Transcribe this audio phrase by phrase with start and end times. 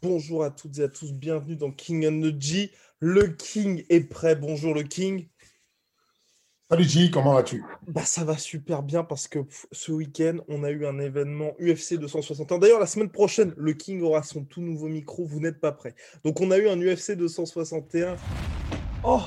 [0.00, 2.70] Bonjour à toutes et à tous, bienvenue dans King and the G.
[3.00, 4.36] Le King est prêt.
[4.36, 5.26] Bonjour le King.
[6.70, 7.64] Salut G, comment vas-tu?
[7.88, 11.56] Bah ça va super bien parce que pff, ce week-end on a eu un événement
[11.58, 12.58] UFC 261.
[12.58, 15.24] D'ailleurs la semaine prochaine le King aura son tout nouveau micro.
[15.24, 15.96] Vous n'êtes pas prêt.
[16.22, 18.14] Donc on a eu un UFC 261.
[19.02, 19.22] Oh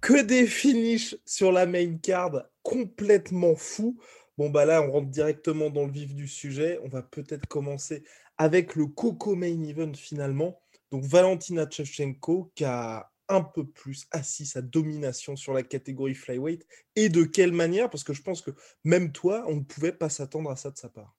[0.00, 3.98] que des finishes sur la main card complètement fou.
[4.38, 6.78] Bon bah là on rentre directement dans le vif du sujet.
[6.82, 8.04] On va peut-être commencer
[8.36, 10.60] avec le Coco Main Event finalement.
[10.90, 16.66] Donc Valentina Shevchenko qui a un peu plus assis sa domination sur la catégorie flyweight.
[16.94, 17.90] Et de quelle manière?
[17.90, 18.52] Parce que je pense que
[18.84, 21.16] même toi, on ne pouvait pas s'attendre à ça de sa part.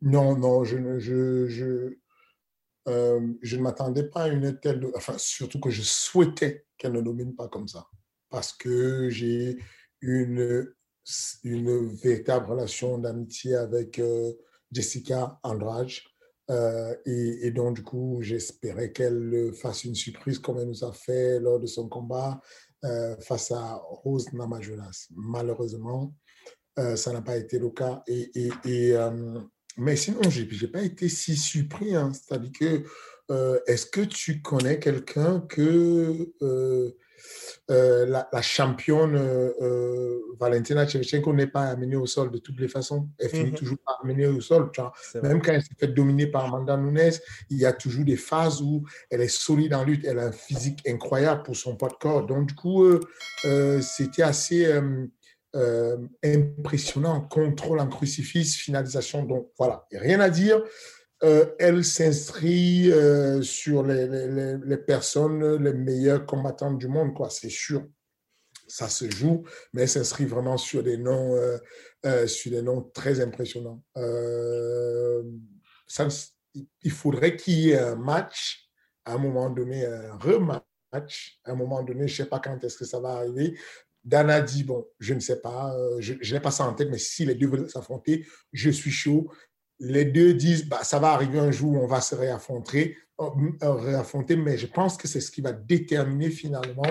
[0.00, 1.96] Non, non, je je, je,
[2.88, 4.84] euh, je ne m'attendais pas à une telle...
[4.96, 7.86] Enfin, surtout que je souhaitais qu'elle ne domine pas comme ça.
[8.28, 9.58] Parce que j'ai
[10.00, 10.74] une,
[11.44, 14.32] une véritable relation d'amitié avec euh,
[14.70, 15.90] Jessica Andrade.
[16.50, 21.40] Euh, et, donc, du coup, j'espérais qu'elle fasse une surprise comme elle nous a fait
[21.40, 22.40] lors de son combat
[22.84, 25.08] euh, face à Rose Namajunas.
[25.14, 26.14] Malheureusement,
[26.76, 28.02] ça n'a pas été le cas.
[28.06, 28.50] Et,
[29.78, 31.94] mais sinon, je n'ai pas été si surpris.
[31.94, 32.12] Hein.
[32.12, 32.84] C'est-à-dire que,
[33.66, 36.34] est-ce que tu connais quelqu'un que
[37.68, 39.16] la, championne
[40.42, 43.08] Valentina Shevchenko n'est pas amenée au sol de toutes les façons.
[43.18, 43.58] Elle finit mm -hmm.
[43.60, 44.62] toujours par amener au sol.
[44.72, 44.92] Tu vois.
[45.22, 47.16] Même quand elle s'est fait dominer par Amanda Nunes,
[47.50, 48.74] il y a toujours des phases où
[49.10, 50.04] elle est solide en lutte.
[50.08, 52.24] Elle a un physique incroyable pour son poids de corps.
[52.30, 54.60] Donc, du coup, euh, c'était assez
[56.38, 57.16] impressionnant.
[57.38, 59.18] Contrôle en crucifix, finalisation.
[59.32, 59.76] Donc, voilà,
[60.08, 60.58] rien à dire.
[61.24, 67.30] Euh, elle s'inscrit euh, sur les, les, les, personnes, les meilleures combattantes du monde, quoi,
[67.30, 67.84] c'est sûr.
[68.74, 69.44] Ça se joue,
[69.74, 71.58] mais elle s'inscrit vraiment sur des noms, euh,
[72.06, 73.82] euh sur des noms très impressionnants.
[75.86, 76.08] Ça,
[76.82, 78.70] il faudrait qu'il y ait un match,
[79.04, 82.64] à un moment donné, un rematch, à un moment donné, je ne sais pas quand
[82.64, 83.58] est-ce que ça va arriver.
[84.02, 87.26] Dana dit, bon, je ne sais pas, je n'ai pas ça en tête, mais si
[87.26, 89.30] les deux veulent s'affronter, je suis chaud
[89.82, 93.74] les deux disent bah, ça va arriver un jour où on va se réaffronter, euh,
[93.74, 96.90] réaffronter mais je pense que c'est ce qui va déterminer finalement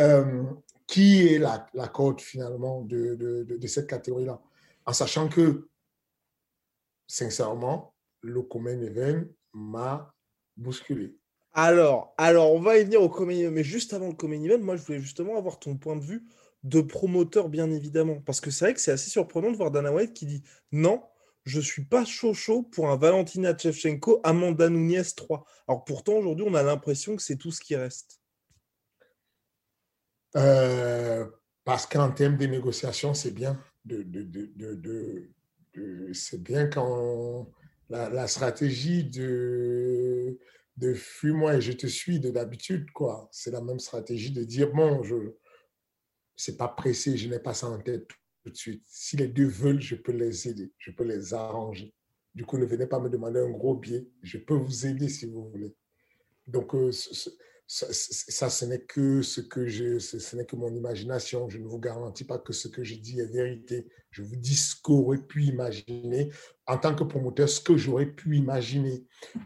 [0.00, 0.42] euh,
[0.88, 4.40] qui est la, la code finalement de, de, cette catégorie-là?
[4.86, 5.68] En sachant que,
[7.06, 10.12] sincèrement, le Common Event m'a
[10.56, 11.14] bousculé.
[11.52, 14.58] Alors, alors, on va y venir au Common Event, mais juste avant le Common Event,
[14.58, 16.24] moi je voulais justement avoir ton point de vue
[16.64, 18.20] de promoteur, bien évidemment.
[18.24, 21.02] Parce que c'est vrai que c'est assez surprenant de voir Dana White qui dit non,
[21.44, 25.44] je suis pas chaud chaud pour un Valentina Shevchenko, Amanda Nunes 3.
[25.66, 28.17] Alors pourtant, aujourd'hui, on a l'impression que c'est tout ce qui reste.
[30.38, 31.26] Euh,
[31.64, 33.60] parce qu'en termes de négociations, c'est bien.
[33.84, 34.06] De,
[36.12, 37.50] c'est bien quand
[37.90, 40.38] la, stratégie de,
[40.94, 43.28] fuis-moi et je te suis de d'habitude, quoi.
[43.32, 45.14] C'est la même stratégie de dire, bon, je
[46.36, 48.08] c'est pas pressé, je n'ai pas ça en tête
[48.44, 48.84] tout de suite.
[48.86, 51.92] Si les deux veulent, je peux les aider, je peux les arranger.
[52.32, 54.06] Du coup, ne venez pas me demander un gros billet.
[54.22, 55.74] Je peux vous aider si vous voulez.
[56.46, 56.92] Donc, euh,
[57.70, 61.50] ça, ce n'est que ce que je, ce n'est que mon imagination.
[61.50, 63.86] Je ne vous garantis pas que ce que je dis est vérité.
[64.10, 66.32] Je vous dis ce qu'aurait pu imaginer
[66.66, 69.04] en tant que promoteur, ce que j'aurais pu imaginer.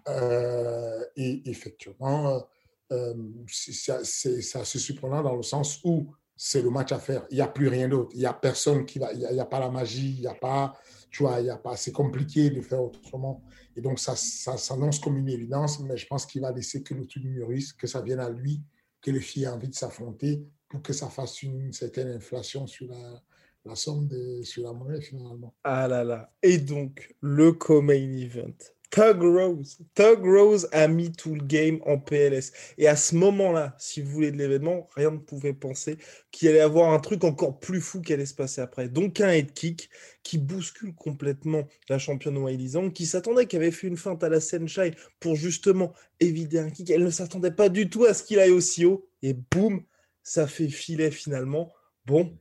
[0.08, 2.46] Euh, et effectivement,
[2.92, 3.14] euh,
[3.48, 7.26] c'est assez surprenant dans le sens où c'est le match à faire.
[7.30, 8.10] Il n'y a plus rien d'autre.
[8.14, 9.12] Il n'y a personne qui va.
[9.12, 10.14] Il n'y a, pas la magie.
[10.14, 10.74] Il n'y a pas.
[11.12, 11.76] Tu vois, il y a pas.
[11.76, 13.44] C'est compliqué de faire autrement.
[13.76, 16.94] Et donc, ça, ça s'annonce comme une évidence, mais je pense qu'il va laisser que
[16.94, 18.60] mûrisse, que ça vienne à lui,
[19.00, 22.88] que les filles aient envie de s'affronter pour que ça fasse une certaine inflation sur
[22.88, 23.22] la,
[23.64, 25.54] la somme de, sur la monnaie finalement.
[25.62, 26.32] Ah là là.
[26.42, 28.56] Et donc, le co-main event
[28.92, 29.78] Tug Rose.
[29.94, 32.52] Tug Rose a mis tout le game en PLS.
[32.76, 35.96] Et à ce moment-là, si vous voulez de l'événement, rien ne pouvait penser
[36.30, 38.90] qu'il allait avoir un truc encore plus fou qui allait se passer après.
[38.90, 39.88] Donc un head kick
[40.22, 44.40] qui bouscule complètement la championne Wiley qui s'attendait, qui avait fait une feinte à la
[44.40, 46.90] Senshai pour justement éviter un kick.
[46.90, 49.08] Elle ne s'attendait pas du tout à ce qu'il aille aussi haut.
[49.22, 49.82] Et boum,
[50.22, 51.72] ça fait filet finalement.
[52.04, 52.36] Bon,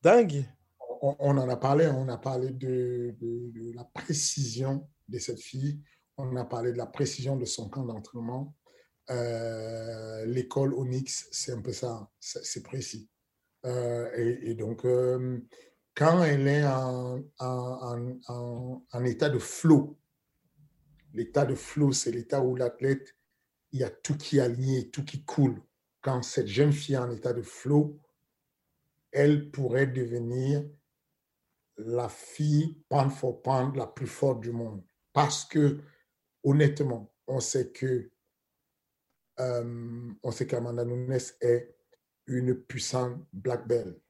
[0.00, 0.46] dingue
[1.02, 3.14] on, en a parlé, on a parlé de,
[3.74, 5.80] la précision de cette fille,
[6.16, 8.54] on a parlé de la précision de son camp d'entraînement.
[9.10, 13.08] Euh, l'école Onyx, c'est un peu ça, c'est précis.
[13.64, 15.38] Euh, et, donc, euh,
[15.94, 19.98] quand elle est en, en, état de flow,
[21.14, 23.16] l'état de flow, c'est l'état où l'athlète,
[23.72, 25.60] il y a tout qui est aligné, tout qui coule.
[26.00, 27.98] Quand cette jeune fille est en état de flow,
[29.12, 30.64] elle pourrait devenir
[31.78, 34.82] la fille pound for pound la plus forte du monde.
[35.12, 35.80] Parce que,
[36.42, 38.10] honnêtement, on sait que
[39.38, 41.76] euh, on sait qu'Amanda Nunes est
[42.26, 44.00] une puissante black belt.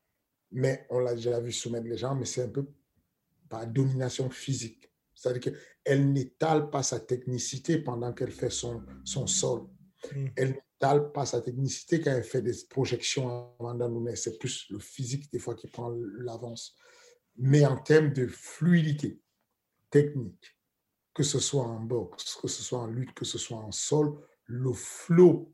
[0.52, 2.66] Mais on l'a déjà vu soumettre les gens, mais c'est un peu
[3.48, 4.92] par domination physique.
[5.14, 9.62] C'est-à-dire qu'elle n'étale pas sa technicité pendant qu'elle fait son, son sol.
[10.14, 10.26] Mm.
[10.36, 14.14] Elle n'étale pas sa technicité quand elle fait des projections à Amanda Nunes.
[14.14, 16.76] C'est plus le physique des fois qui prend l'avance
[17.38, 19.20] mais en termes de fluidité
[19.90, 20.56] technique,
[21.14, 24.18] que ce soit en boxe, que ce soit en lutte, que ce soit en sol,
[24.44, 25.52] le flow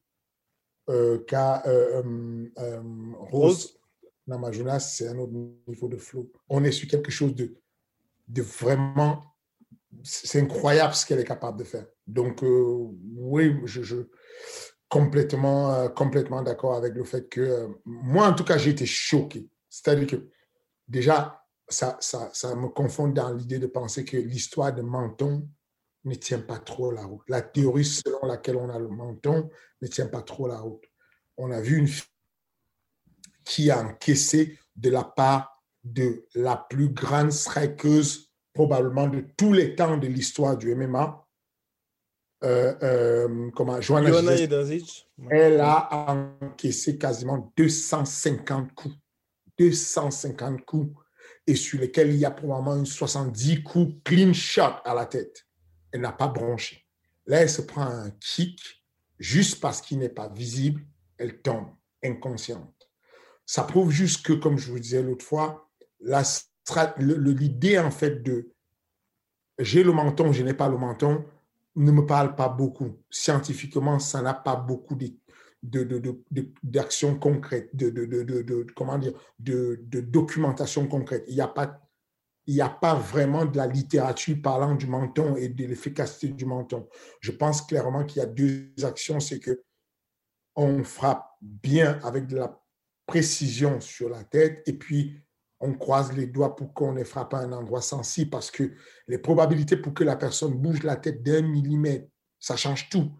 [0.90, 2.82] euh, qu'a euh, euh,
[3.19, 3.79] Rose
[4.26, 5.32] Namajuna, c'est un autre
[5.67, 6.31] niveau de flow.
[6.49, 7.55] On est sur quelque chose de,
[8.29, 9.23] de vraiment...
[10.02, 11.87] C'est incroyable ce qu'elle est capable de faire.
[12.06, 13.96] Donc, oui, je, je
[14.88, 19.49] complètement, complètement d'accord avec le fait que moi, en tout cas, j'ai été choqué.
[19.69, 20.29] C'est-à-dire que
[20.88, 21.42] déjà,
[21.73, 25.49] ça, ça, ça me confond dans l'idée de penser que l'histoire de menton
[26.05, 27.23] ne tient pas trop la route.
[27.29, 29.49] La théorie selon laquelle on a le menton
[29.81, 30.85] ne tient pas trop la route.
[31.37, 32.09] On a vu une fille
[33.45, 39.75] qui a encaissé de la part de la plus grande strikeuse probablement de tous les
[39.75, 41.27] temps de l'histoire du MMA.
[42.45, 44.11] Euh, euh, comment, Joanna
[45.31, 48.95] elle a encaissé quasiment 250 coups.
[49.59, 51.02] 250 coups
[51.47, 55.47] et sur lesquels il y a probablement une 70 coups clean shot à la tête.
[55.91, 56.87] Elle n'a pas bronché.
[57.27, 58.85] Là, elle se prend un kick
[59.19, 60.83] juste parce qu'il n'est pas visible.
[61.19, 61.69] Elle tombe
[62.03, 62.89] inconsciente.
[63.47, 65.69] Ça prouve juste que, comme je vous disais l'autre fois,
[66.99, 68.53] l'idée en fait de
[69.59, 71.25] j'ai le menton, je n'ai pas le menton,
[71.77, 72.99] ne me parle pas beaucoup.
[73.11, 74.97] Scientifiquement, ça n'a pas beaucoup
[75.62, 78.99] d'actions de, de, de, de, comment
[79.38, 81.25] de, documentation concrète.
[81.29, 81.79] Il n'y a pas
[82.47, 86.44] il n'y a pas vraiment de la littérature parlant du menton et de l'efficacité du
[86.44, 86.88] menton.
[87.20, 89.62] Je pense clairement qu'il y a deux actions, c'est que
[90.56, 92.61] on frappe bien avec de la
[93.06, 95.23] précision sur la tête et puis
[95.61, 98.73] on croise les doigts pour qu'on ne frappe à un endroit sensible parce que
[99.06, 102.08] les probabilités pour que la personne bouge la tête d'un millimètre,
[102.41, 103.12] ça change tout.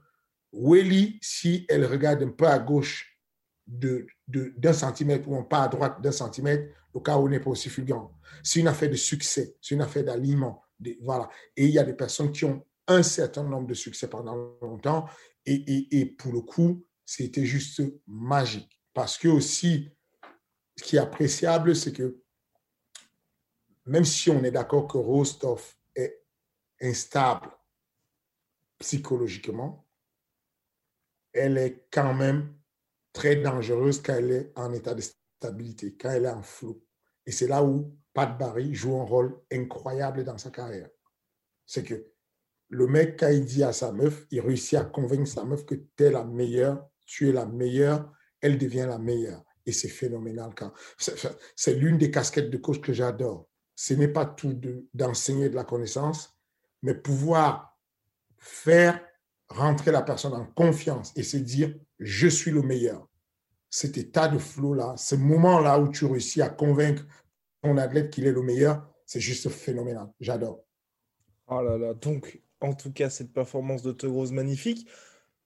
[0.52, 3.19] Welly, si elle regarde un peu à gauche
[3.66, 7.70] d'un centimètre ou un pas à droite d'un centimètre, le cas où n'est pas aussi
[7.70, 8.19] fulgurant.
[8.43, 10.62] C'est une affaire de succès, c'est une affaire d'alignement.
[11.00, 11.31] Voilà.
[11.56, 15.06] Et il y a des personnes qui ont un certain nombre de succès pendant longtemps
[15.46, 18.81] et, et, et pour le coup, c'était juste magique.
[18.93, 19.90] Parce que aussi,
[20.76, 22.20] ce qui est appréciable, c'est que
[23.87, 26.22] même si on est d'accord que Rostov est
[26.81, 27.50] instable
[28.79, 29.86] psychologiquement,
[31.32, 32.55] elle est quand même
[33.12, 36.82] très dangereuse quand elle est en état de stabilité, quand elle est en flou.
[37.27, 40.91] Et c'est là où Pat Barry joue un rôle incroyable dans sa carrière.
[41.67, 42.12] C'est que
[42.69, 45.74] le mec, quand il dit à sa meuf, il réussit à convaincre sa meuf que
[45.74, 48.10] tu es la meilleure, tu es la meilleure,
[48.41, 49.44] elle devient la meilleure.
[49.67, 50.53] Et c'est phénoménal.
[50.56, 50.72] Quand...
[51.55, 53.48] C'est l'une des casquettes de coach que j'adore.
[53.77, 54.58] Ce n'est pas tout
[54.93, 56.36] d'enseigner de la connaissance,
[56.82, 57.79] mais pouvoir
[58.39, 59.01] faire
[59.52, 63.08] rentrer la personne en confiance et se dire, je suis le meilleur.
[63.70, 67.04] Cet état de flow-là, ce moment-là où tu réussis à convaincre
[67.62, 70.08] ton athlète qu'il est le meilleur, c'est juste phénoménal.
[70.20, 70.64] J'adore.
[71.46, 74.88] Oh là là, donc en tout cas, cette performance de Tegrose magnifique.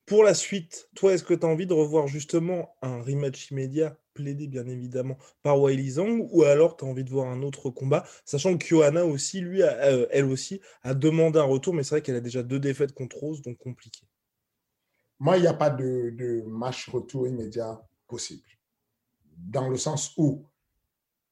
[0.05, 3.99] Pour la suite, toi, est-ce que tu as envie de revoir justement un rematch immédiat?
[4.17, 8.05] Plaidé bien évidemment par Wiley ou alors tu as envie de voir un autre combat,
[8.25, 12.03] sachant que Johanna aussi, lui, euh, elle aussi, a demandé un retour, mais c'est vrai
[12.03, 14.01] qu'elle a déjà deux défaites contre Rose, donc compliqué.
[15.19, 18.47] Moi, il n'y a pas de, match retour immédiat possible.
[19.37, 20.47] Dans le sens où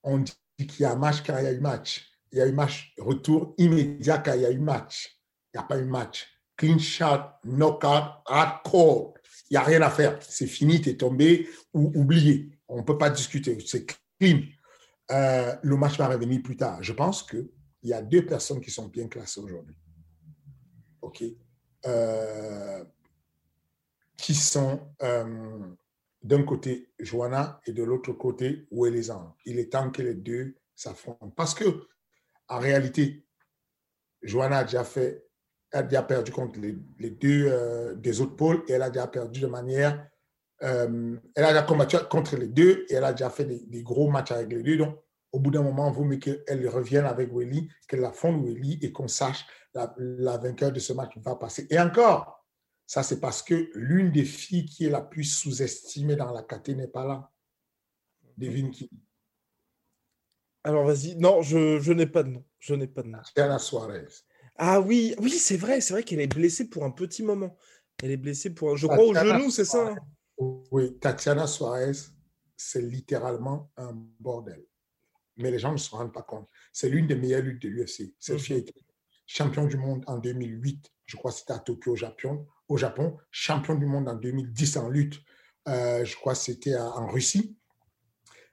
[0.03, 2.11] on dit qu'il y a un match quand il y a eu match.
[2.33, 5.21] Il y a eu match retour immédiat quand il y a eu match.
[5.53, 6.27] Il n'y a pas eu match.
[6.57, 9.15] Clean shot, knockout, hardcore.
[9.51, 10.19] Il n'y a rien à faire.
[10.23, 12.54] C'est fini, tu es tombé ou oublié.
[12.69, 13.59] On ne peut pas discuter.
[13.67, 14.41] C'est clean.
[15.11, 16.83] Euh, le match va revenir plus tard.
[16.83, 17.49] Je pense qu'il
[17.83, 19.77] y a deux personnes qui sont bien classées aujourd'hui.
[21.03, 21.23] OK.
[21.87, 22.85] Euh,
[24.17, 25.75] qui sont euh,
[26.23, 29.37] d'un côté Joanna et de l'autre côté Ouelezan.
[29.45, 31.31] Il est temps que les deux s'affrontent.
[31.37, 31.87] Parce que,
[32.49, 33.27] en réalité,
[34.23, 35.27] Joanna a déjà fait,
[35.73, 39.41] a déjà perdu contre les, deux euh, des autres pôles et elle a déjà perdu
[39.41, 40.09] de manière.
[40.63, 44.11] Euh, elle a déjà combattu contre les deux et elle a déjà fait des, gros
[44.11, 44.77] matchs avec les deux.
[44.77, 44.99] Donc,
[45.33, 49.09] au bout d'un moment, vous voulez qu'elle revienne avec Welly, qu'elle affronte Welly et qu'on
[49.09, 49.45] sache
[49.75, 51.67] la, la vainqueur de ce match va passer.
[51.71, 52.45] Et encore,
[52.87, 56.75] ça, c'est parce que l'une des filles qui est la plus sous-estimée dans la caté
[56.75, 57.31] n'est pas là.
[58.37, 58.91] Devine qui?
[60.65, 61.17] Alors, vas-y.
[61.17, 62.45] Non, je, n'ai pas de nom.
[62.59, 63.19] Je n'ai pas de nom.
[63.19, 64.09] Tatiana Suarez.
[64.57, 65.81] Ah oui, oui, c'est vrai.
[65.81, 67.57] C'est vrai qu'elle est blessée pour un petit moment.
[68.03, 69.97] Elle est blessée pour, je crois, au genou, c'est ça hein?
[70.39, 71.93] Oui, Tatiana Suarez,
[72.57, 74.65] c'est littéralement un bordel.
[75.37, 76.49] Mais les gens ne se rendent pas compte.
[76.73, 78.15] C'est l'une des meilleures luttes de l'UFC.
[78.19, 78.41] Cette mhm.
[78.41, 78.75] fille est
[79.27, 80.91] champion du monde en 2008.
[81.07, 84.77] Je crois que c'était à Tokyo, au Japon au Japon, champion du monde en 2010
[84.79, 85.21] en lutte,
[85.69, 87.57] euh, je crois que c'était en Russie.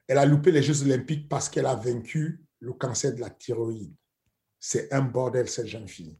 [0.07, 3.95] Elle a loupé les Jeux olympiques parce qu'elle a vaincu le cancer de la thyroïde.
[4.59, 6.19] C'est un bordel, cette jeune fille.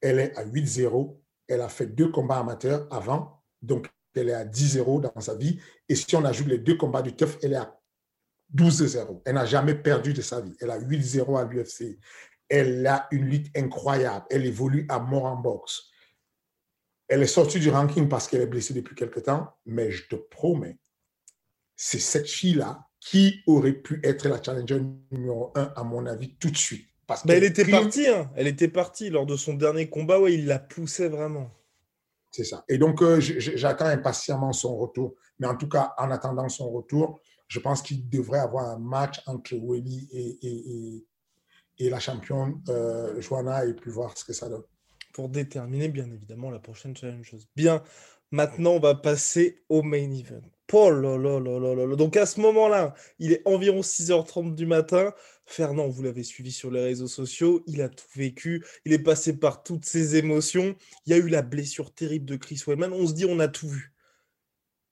[0.00, 1.18] Elle est à 8-0.
[1.46, 3.88] Elle a fait deux combats amateurs avant, donc
[4.18, 5.58] elle est à 10-0 dans sa vie.
[5.88, 7.80] Et si on ajoute les deux combats du TUF, elle est à
[8.54, 9.22] 12-0.
[9.24, 10.54] Elle n'a jamais perdu de sa vie.
[10.60, 11.98] Elle a 8-0 à l'UFC.
[12.48, 14.24] Elle a une lutte incroyable.
[14.30, 15.90] Elle évolue à mort en boxe.
[17.08, 20.14] Elle est sortie du ranking parce qu'elle est blessée depuis quelque temps, mais je te
[20.14, 20.78] promets,
[21.74, 26.50] c'est cette fille-là qui aurait pu être la challenger numéro un, à mon avis, tout
[26.50, 26.86] de suite.
[27.06, 28.30] Parce mais elle était partie, hein.
[28.36, 31.50] elle était partie lors de son dernier combat, ouais, il la poussait vraiment.
[32.38, 32.64] C'est ça.
[32.68, 35.16] Et donc, euh, j'attends impatiemment son retour.
[35.40, 39.20] Mais en tout cas, en attendant son retour, je pense qu'il devrait avoir un match
[39.26, 40.08] entre Welly
[41.80, 44.62] et, la championne euh, Joanna et puis voir ce que ça donne
[45.12, 47.34] pour déterminer bien évidemment la prochaine challenge.
[47.56, 47.82] Bien,
[48.30, 50.42] maintenant on va passer au main event.
[50.68, 55.12] Paul, oh donc à ce moment-là, il est environ 6h30 du matin.
[55.48, 59.38] Fernand, vous l'avez suivi sur les réseaux sociaux, il a tout vécu, il est passé
[59.38, 60.76] par toutes ses émotions.
[61.06, 62.92] Il y a eu la blessure terrible de Chris Weidman.
[62.92, 63.94] On se dit, on a tout vu.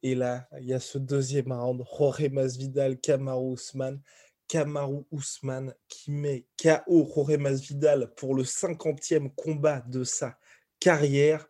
[0.02, 4.00] Et là, il y a ce deuxième round, Jorge Masvidal, Kamaru Usman.
[4.48, 10.38] Kamaru Ousmane qui met KO Jorge Masvidal pour le 50e combat de sa
[10.78, 11.46] carrière.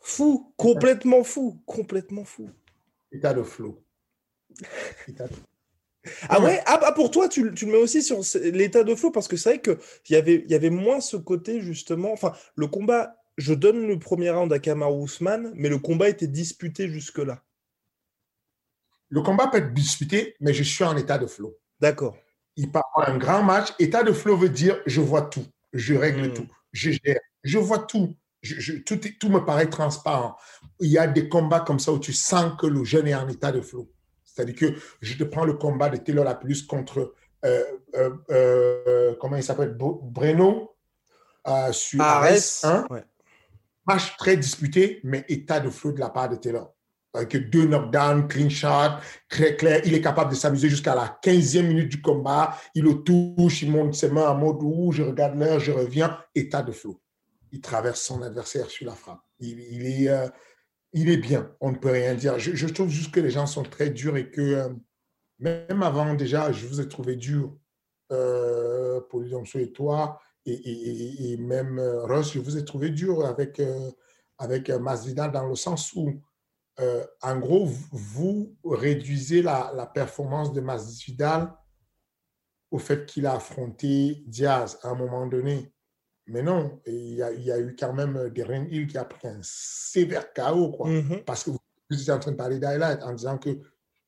[0.00, 2.50] Fou, complètement fou, complètement fou.
[3.10, 3.84] État de flow.
[6.28, 6.60] Ah ouais?
[6.66, 8.20] Ah, bah pour toi, tu, le mets aussi sur
[8.52, 9.78] l'état de flow parce que c'est vrai qu'il
[10.10, 12.12] y avait, y avait moins ce côté justement.
[12.12, 16.26] Enfin, le combat, je donne le premier round à Kamaru Ousmane, mais le combat était
[16.26, 17.42] disputé jusque-là.
[19.08, 21.56] Le combat peut être disputé, mais je suis en état de flow.
[21.80, 22.16] D'accord.
[22.56, 23.72] Il part un grand match.
[23.78, 26.34] État de flow veut dire je vois tout, je règle hmm.
[26.34, 28.14] tout, je gère, je vois tout.
[28.86, 30.36] tout, tout me paraît transparent.
[30.80, 33.28] Il y a des combats comme ça où tu sens que le jeune est en
[33.28, 33.93] état de flow.
[34.34, 37.14] C'est-à-dire que je te prends le combat de Taylor Lapulus contre,
[37.44, 37.62] euh,
[37.94, 40.74] euh, euh, comment il s'appelle, Breno
[41.72, 42.86] sur Ares.
[43.86, 46.74] Match très disputé, mais état de flow de la part de Taylor
[47.14, 48.98] avec deux knockdowns, clean shot,
[49.28, 49.80] très clair.
[49.84, 52.56] Il est capable de s'amuser jusqu'à la 15e minute du combat.
[52.74, 56.18] Il le touche, il monte ses mains en mode où je regarde l'heure, je reviens.
[56.34, 57.00] État de flow.
[57.52, 59.20] Il traverse son adversaire sur la frappe.
[59.38, 60.28] Il, est, euh,
[60.94, 61.54] il est bien.
[61.60, 62.38] On ne peut rien dire.
[62.38, 64.68] Je, trouve juste que les gens sont très durs et que euh,
[65.38, 67.54] même avant, déjà, je vous ai trouvé dur,
[68.10, 73.60] euh, Polydomso et toi, et, même euh, je vous ai trouvé dur avec,
[74.38, 76.20] avec Masvidal dans le sens où
[76.80, 81.54] euh, en gros, vous réduisez la, performance de Masvidal
[82.70, 85.72] au fait qu'il a affronté Diaz à un moment donné.
[86.26, 89.04] Mais non, il y a, il y a eu quand même Darren Hill qui a
[89.04, 90.88] pris un sévère chaos, quoi.
[90.88, 91.24] Mm-hmm.
[91.24, 91.58] Parce que vous
[91.90, 93.60] êtes en train de parler d'highlight en disant que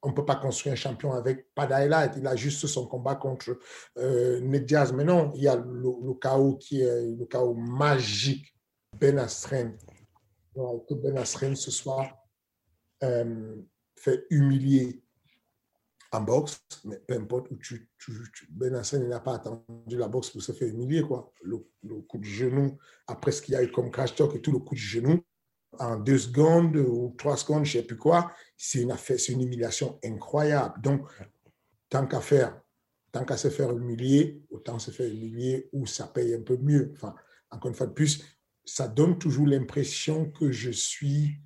[0.02, 2.12] on ne peut pas construire un champion avec pas d'highlight.
[2.16, 3.58] Il a juste son combat contre
[3.98, 4.92] euh, Diaz.
[4.92, 8.54] Mais non, il y a le, chaos qui est le chaos magique.
[8.98, 9.76] Ben Askren.
[10.54, 12.06] Que Ben Askren ce soir
[13.02, 13.56] euh,
[13.96, 15.02] fait humilier
[16.12, 18.12] en boxe, mais peu importe où tu, tu,
[18.50, 21.32] Ben n'a pas attendu la boxe pour se faire humilier, quoi.
[21.42, 21.58] Le,
[22.08, 24.58] coup de genou, après ce qu'il y a eu comme crash talk et tout, le
[24.58, 25.22] coup de genou,
[25.78, 29.32] en deux secondes ou trois secondes, je ne sais plus quoi, c'est une affaire, c'est
[29.32, 30.80] une humiliation incroyable.
[30.80, 31.06] Donc,
[31.88, 32.60] tant qu'à faire,
[33.12, 36.92] tant qu'à se faire humilier, autant se faire humilier où ça paye un peu mieux.
[36.94, 37.14] Enfin,
[37.50, 38.22] encore une fois de plus,
[38.64, 41.40] ça donne toujours l'impression que je suis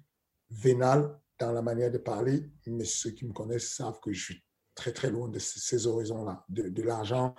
[0.50, 4.44] vénal dans la manière de parler, mais ceux qui me connaissent savent que je suis
[4.80, 7.34] très très loin de ces horizons-là, de, l'argent,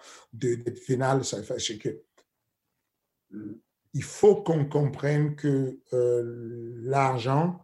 [0.87, 1.25] vénal.
[1.25, 2.03] Ça fait que
[3.93, 7.59] il faut qu'on comprenne que euh, l'argent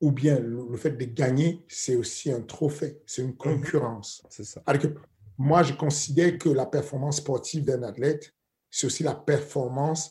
[0.00, 3.36] ou bien le, fait de gagner, c'est aussi un trophée, c'est une mhm.
[3.36, 4.22] concurrence.
[4.30, 4.62] C'est ça.
[4.66, 4.88] Alors que
[5.38, 8.34] moi, je considère que la performance sportive d'un athlète,
[8.70, 10.10] c'est aussi la performance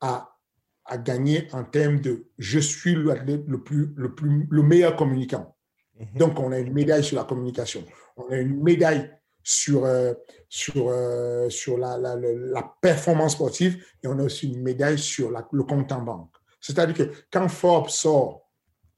[0.00, 0.38] à,
[0.86, 5.53] à gagner en termes de je suis l'athlète le, plus, le, plus, le meilleur communicant.
[5.98, 6.06] Mhm.
[6.16, 7.84] Donc, on a une médaille sur la communication,
[8.16, 9.10] on a une médaille
[9.42, 10.14] sur, euh,
[10.48, 15.30] sur, euh, sur la, la, la, performance sportive et on a aussi une médaille sur
[15.30, 16.34] le compte en banque.
[16.60, 18.50] C'est-à-dire que quand Forbes sort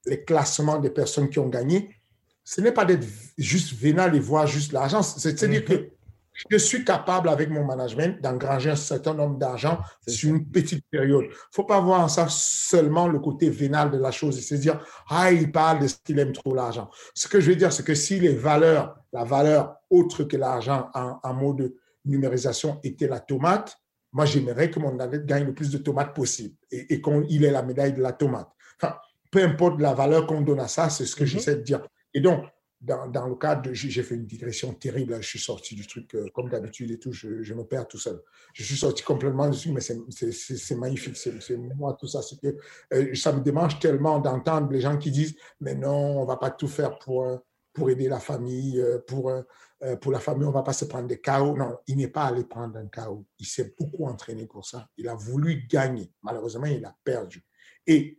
[0.07, 1.91] les classements des personnes qui ont gagné,
[2.45, 3.05] ce n'est pas d'être
[3.37, 5.03] juste vénal et voir juste l'argent.
[5.03, 5.67] C'est-à-dire mhm.
[5.67, 5.91] que
[6.51, 11.25] je suis capable, avec mon management, d'engranger un certain nombre d'argent sur une petite période.
[11.25, 14.55] Il ne faut pas voir ça seulement le côté vénal de la chose et se
[14.55, 16.91] dire, ah, il parle de ce qu'il aime trop l'argent.
[17.15, 20.91] Ce que je veux dire, c'est que si les valeurs, la valeur autre que l'argent
[20.95, 23.77] en, en mode de numérisation était la tomate,
[24.13, 27.51] moi, j'aimerais que mon athlète gagne le plus de tomates possible et, et qu'il ait
[27.51, 28.49] la médaille de la tomate.
[28.81, 28.97] Enfin,
[29.31, 31.29] peu importe la valeur qu'on donne à ça, c'est ce que mhm.
[31.29, 31.87] j'essaie de dire.
[32.15, 32.45] Et donc,
[32.87, 33.75] dans, le cadre de.
[33.75, 37.13] J'ai fait une digression terrible, je suis sorti du truc euh, comme d'habitude et tout,
[37.13, 38.23] je, me perds tout seul.
[38.53, 42.21] Je suis sorti complètement dessus, mais c'est magnifique, c'est moi tout ça.
[42.41, 42.57] Que,
[42.95, 46.37] euh, ça me démange tellement d'entendre les gens qui disent Mais non, on ne va
[46.37, 47.37] pas tout faire pour, euh,
[47.73, 49.33] pour aider la famille, pour,
[50.01, 51.57] pour la famille, on ne va pas se prendre des chaos.
[51.57, 53.27] Non, il n'est pas allé prendre un chaos.
[53.39, 54.89] Il s'est beaucoup entraîné pour ça.
[54.97, 56.11] Il a voulu gagner.
[56.23, 57.45] Malheureusement, il a perdu.
[57.87, 58.19] Et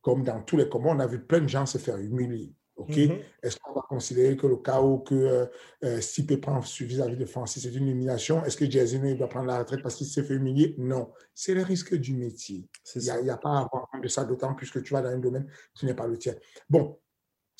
[0.00, 2.54] comme dans tous les combats, on a vu plein de gens se faire humilier.
[2.76, 2.96] OK?
[2.96, 3.18] Mhm.
[3.42, 5.46] Est-ce qu'on va considérer que le chaos que euh,
[5.84, 8.44] euh Stipe prend vis-à-vis de Francis, c'est une humiliation?
[8.44, 10.74] Est-ce que Jason doit prendre la retraite parce qu'il s'est fait humilier?
[10.78, 11.12] Non.
[11.34, 12.68] C'est le risque du métier.
[12.96, 15.18] Il n'y a, pas à avoir de ça, d'autant plus que tu vas dans un
[15.18, 16.34] domaine qui n'est pas le tien.
[16.68, 16.98] Bon.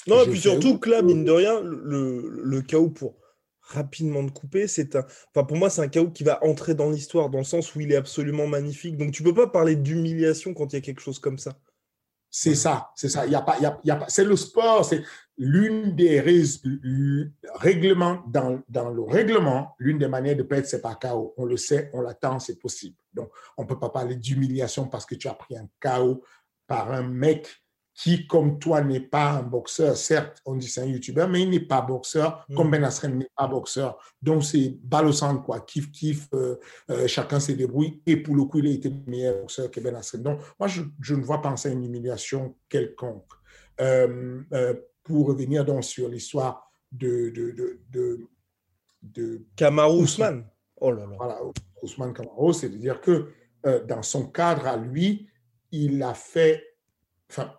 [0.07, 3.17] Non, et puis surtout que là, mine de rien, le, le chaos pour
[3.61, 5.07] rapidement de couper, c'est un.
[5.35, 7.81] Enfin, pour moi, c'est un chaos qui va entrer dans l'histoire, dans le sens où
[7.81, 8.97] il est absolument magnifique.
[8.97, 11.57] Donc, tu peux pas parler d'humiliation quand il y a quelque chose comme ça.
[12.37, 13.29] C'est ça, c'est ça.
[13.29, 15.05] Y a pas, y a, pas, c'est le sport, c'est
[15.39, 16.19] l'une des
[17.55, 21.33] règlements, dans, dans le règlement, l'une des manières de perdre, c'est par chaos.
[21.37, 22.97] On le sait, on l'attend, c'est possible.
[23.13, 26.25] Donc, on ne peut pas parler d'humiliation parce que tu as pris un chaos
[26.67, 27.64] par un mec
[27.95, 29.97] qui, comme toi, n'est pas un boxeur.
[29.97, 32.55] Certes, on dit c'est un YouTuber, mais il n'est pas boxeur, mm.
[32.57, 33.99] comme Ben Asren n'est pas boxeur.
[34.21, 35.61] Donc, c'est balle au centre, quoi.
[35.61, 36.57] Kiff, kiff, euh,
[36.91, 38.03] euh, chacun se débrouille.
[38.05, 40.23] Et pour le coup, il a été meilleur boxeur que Ben Asren.
[40.23, 43.31] Donc, moi, je, je, ne vois pas ça une humiliation quelconque.
[43.81, 44.43] Euh,
[45.05, 48.21] pour revenir donc sur l'histoire de, de, de, de,
[49.03, 50.47] de Kamaru Ousmane.
[50.81, 51.17] Oh là là.
[51.17, 51.41] Voilà,
[51.83, 53.29] Ousmane Kamaru, c'est-à-dire que
[53.87, 55.29] dans son cadre à lui,
[55.71, 56.63] il a fait,
[57.31, 57.53] enfin,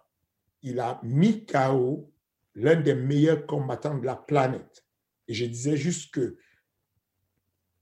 [0.65, 2.11] il a mis KO
[2.55, 4.83] l'un des meilleurs combattants de la planète.
[5.27, 6.37] Et je disais juste que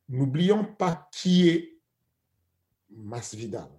[0.10, 1.80] n'oublions pas qui est
[2.90, 3.70] Masvidal.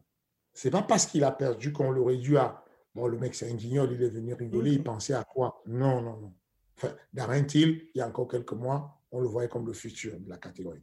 [0.52, 2.64] C'est pas parce qu'il a perdu qu'on l'aurait dû à
[2.94, 5.62] bon le mec c'est un guignol, il est venu rigoler, il pensait à quoi?
[5.66, 6.34] Non, non, non.
[6.76, 10.18] Enfin, Darren Till, il y a encore quelques mois, on le voyait comme le futur
[10.18, 10.82] de la catégorie.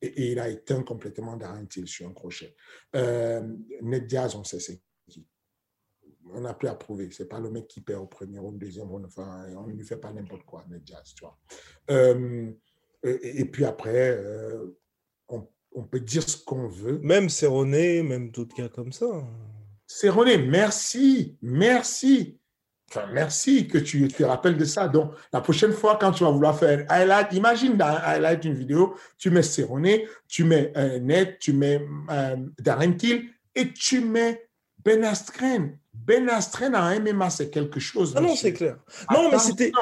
[0.00, 2.56] Et, il a éteint complètement Darren Till sur un crochet.
[2.96, 3.46] Euh,
[3.82, 4.80] Ned Diaz, on sait c'est
[6.34, 7.10] on n'a plus à prouver.
[7.10, 9.06] Ce n'est pas le mec qui perd au premier ou au deuxième round.
[9.06, 11.38] Enfin, on ne lui fait pas n'importe quoi, mais jazz, tu vois.
[11.90, 12.50] Euh,
[13.02, 14.76] et, puis après, euh,
[15.28, 16.98] on, peut dire ce qu'on veut.
[16.98, 19.06] Même Cerrone, même d'autres cas comme ça.
[19.86, 22.38] Cerrone, merci, merci.
[22.90, 24.88] Enfin, merci que tu te rappelles de ça.
[24.88, 28.44] Donc, la prochaine fois, quand tu vas vouloir faire un highlight, imagine dans un highlight
[28.44, 33.72] une vidéo, tu mets Cerrone, tu mets un net, tu mets euh, Darren Till et
[33.72, 34.50] tu mets
[34.84, 35.78] Ben Askren.
[35.92, 38.14] Ben Astren en MMA, c'est quelque chose.
[38.16, 38.76] Ah non, c'est clair.
[39.10, 39.72] Non, mais c'était.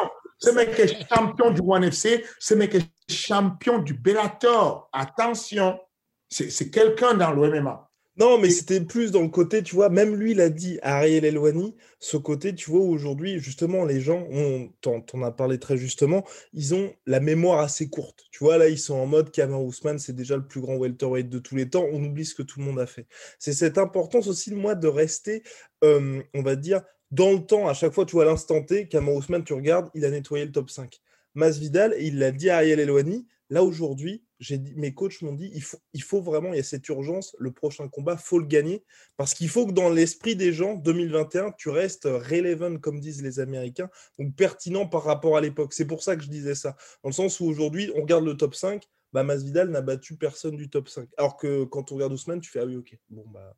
[0.40, 4.88] Ce mec est champion du One FC, ce mec est champion du Bellator.
[4.92, 5.80] Attention,
[6.28, 7.87] c'est quelqu'un dans le MMA.
[8.18, 11.76] Non, mais c'était plus dans le côté, tu vois, même lui l'a dit, Ariel Elwani,
[12.00, 16.74] ce côté, tu vois, aujourd'hui, justement, les gens, on t'en as parlé très justement, ils
[16.74, 18.24] ont la mémoire assez courte.
[18.32, 21.28] Tu vois, là, ils sont en mode Kamar Ousmane, c'est déjà le plus grand welterweight
[21.28, 23.06] de tous les temps, on oublie ce que tout le monde a fait.
[23.38, 25.44] C'est cette importance aussi, moi, de rester,
[25.82, 29.14] on va dire, dans le temps, à chaque fois, tu vois, à l'instant T, Kamar
[29.14, 31.00] Ousmane, tu regardes, il a nettoyé le top 5.
[31.34, 35.50] Masvidal, et il l'a dit à Ariel Elwani, là, aujourd'hui, dit, mes coachs m'ont dit,
[35.54, 38.46] il faut, il faut vraiment, il y a cette urgence, le prochain combat, faut le
[38.46, 38.84] gagner,
[39.16, 43.40] parce qu'il faut que dans l'esprit des gens, 2021, tu restes relevant, comme disent les
[43.40, 45.72] Américains, donc pertinent par rapport à l'époque.
[45.72, 48.36] C'est pour ça que je disais ça, dans le sens où aujourd'hui, on regarde le
[48.36, 51.08] top 5, bah, Masvidal n'a battu personne du top 5.
[51.16, 53.54] Alors que quand on regarde Ousmane, tu fais, ah oui, ok, bon, bah...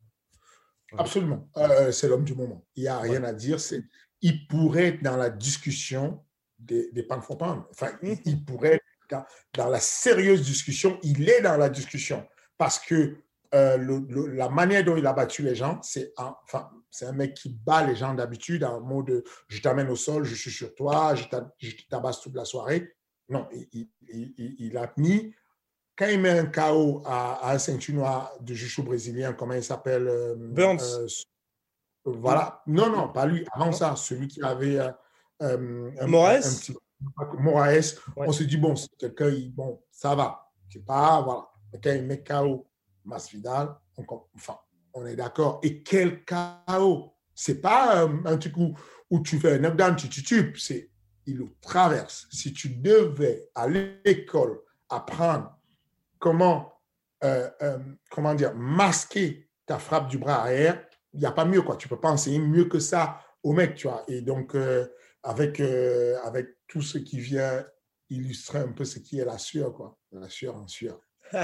[0.97, 2.65] Absolument, euh, c'est l'homme du moment.
[2.75, 3.61] Il n'y a rien à dire.
[3.61, 3.81] C'est,
[4.21, 6.21] il pourrait être dans la discussion
[6.59, 7.37] des, des pound for
[7.71, 8.80] Enfin, il, il pourrait
[9.11, 12.25] dans, la sérieuse discussion, il est dans la discussion
[12.57, 13.17] parce que
[13.53, 14.01] euh,
[14.33, 17.49] la manière dont il a battu les gens, c'est un, enfin, c'est un mec qui
[17.49, 21.25] bat les gens d'habitude en mode je t'amène au sol, je suis sur toi, je,
[21.89, 22.95] tabasse toute la soirée.
[23.27, 25.33] Non, il, a mis,
[25.97, 30.07] quand il met un KO à, un ceinture noir de judo brésilien, comment il s'appelle
[30.07, 30.81] euh, Burns.
[30.81, 31.07] Euh,
[32.05, 32.61] voilà.
[32.67, 33.45] Non, non, pas lui.
[33.53, 34.95] Avant ça, celui qui avait un,
[35.39, 36.75] un, petit,
[37.39, 40.51] Moraes, on se dit, bon, c'est quelqu'un, bon, ça va.
[40.69, 41.47] C'est pas, voilà.
[41.83, 42.67] Quand il met KO
[43.05, 44.57] Masvidal, on, enfin,
[44.93, 45.59] on est d'accord.
[45.63, 50.55] Et quel KO C'est pas euh, un truc où, tu fais un knockdown, tu tubes,
[50.57, 50.89] c'est
[51.27, 52.27] il le traverse.
[52.31, 54.59] Si tu devais à l'école
[54.89, 55.55] apprendre
[56.17, 56.73] comment,
[57.23, 57.77] euh, euh,
[58.09, 60.83] comment dire, masquer ta frappe du bras arrière,
[61.13, 61.75] il n'y a pas mieux, quoi.
[61.75, 64.03] Tu peux pas enseigner mieux que ça au mec, tu vois.
[64.07, 64.55] Et donc,
[65.23, 67.65] avec, avec tout ce qui vient
[68.09, 69.97] illustrer un peu ce qui est la sueur, quoi.
[70.11, 70.99] La sueur en sueur.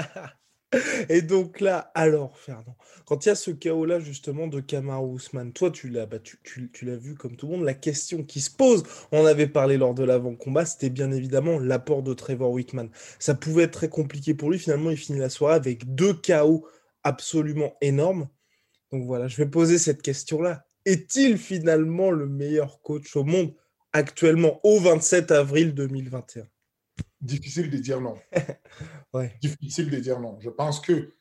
[1.08, 5.54] Et donc là, alors, Fernand, quand il y a ce chaos-là, justement, de Kamar Ousmane,
[5.54, 8.42] toi, tu l'as bah, tu, tu, l'as vu comme tout le monde, la question qui
[8.42, 12.90] se pose, on avait parlé lors de l'avant-combat, c'était bien évidemment l'apport de Trevor Whitman.
[13.18, 16.66] Ça pouvait être très compliqué pour lui, finalement, il finit la soirée avec deux chaos
[17.02, 18.28] absolument énormes.
[18.92, 20.66] Donc voilà, je vais poser cette question-là.
[20.84, 23.54] Est-il finalement le meilleur coach au monde?
[23.92, 26.46] Actuellement au 27 avril 2021
[27.20, 28.16] Difficile de dire non.
[29.42, 30.38] Difficile de dire non.
[30.40, 31.14] Je pense que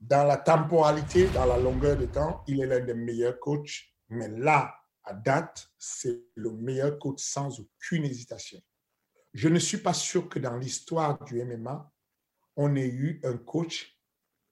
[0.00, 3.94] dans la temporalité, dans la longueur de temps, il est l'un des meilleurs coachs.
[4.08, 8.60] Mais là, à date, c'est le meilleur coach sans aucune hésitation.
[9.32, 11.92] Je ne suis pas sûr que dans l'histoire du MMA,
[12.56, 13.98] on ait eu un coach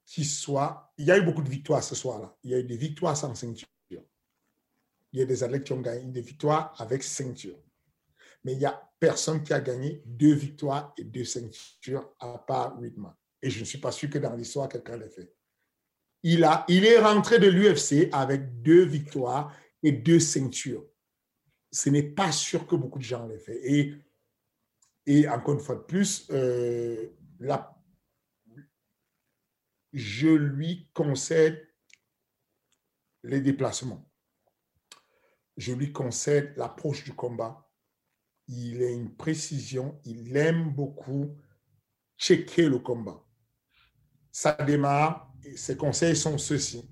[0.04, 0.92] qui soit...
[0.98, 2.36] Il y a eu beaucoup de victoires ce soir-là.
[2.42, 3.68] Il y a eu des victoires sans ceinture
[5.12, 7.58] il y a des athlètes qui ont gagné des victoires avec ceinture.
[8.44, 12.78] Mais il n'y a personne qui a gagné deux victoires et deux ceintures à part
[12.80, 13.14] Whitman.
[13.42, 15.32] Et je ne suis pas sûr que dans l'histoire, quelqu'un l'ait fait.
[16.22, 20.86] Il, est rentré de l'UFC avec deux victoires et deux ceintures.
[21.72, 23.60] Ce n'est pas sûr que beaucoup de gens l'aient fait.
[23.64, 23.94] Et,
[25.06, 27.08] et encore une fois de plus, euh,
[29.92, 31.68] je lui concède
[33.24, 34.08] les déplacements
[35.62, 37.70] je lui concède l'approche du combat.
[38.48, 41.38] Il a une précision, il aime beaucoup
[42.18, 43.24] checker le combat.
[44.32, 46.90] Ça démarre, ses conseils sont ceux-ci.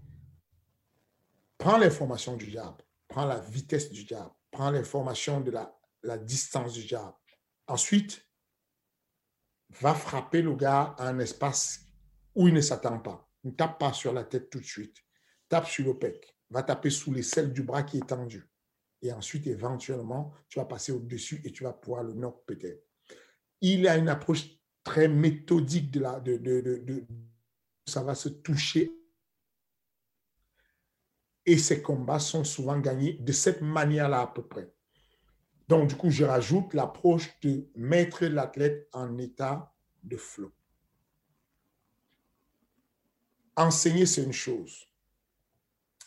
[1.59, 6.75] Prends l'information du diable, prends la vitesse du diable, prends l'information de la, la distance
[6.75, 7.17] du diable.
[7.67, 8.25] Ensuite,
[9.81, 11.81] va frapper le gars à un espace
[12.37, 13.29] où il ne s'attend pas.
[13.43, 14.97] Ne tape pas sur la tête tout de suite.
[15.49, 16.37] Tape sur le pec.
[16.51, 18.50] Va taper sous les selles du bras qui est tendu
[19.03, 22.87] et ensuite, éventuellement, tu vas passer au-dessus et tu vas pouvoir le knock peut-être.
[23.61, 24.47] Il a une approche
[24.85, 26.01] très méthodique de
[26.37, 27.07] de, de,
[27.87, 28.93] ça va se toucher.
[31.47, 34.73] Et ces combats sont souvent gagnés de cette manière-là à peu près.
[35.69, 40.53] Donc, du coup, je rajoute l'approche de mettre l'athlète en état de flow.
[43.57, 44.87] Enseigner, c'est une chose.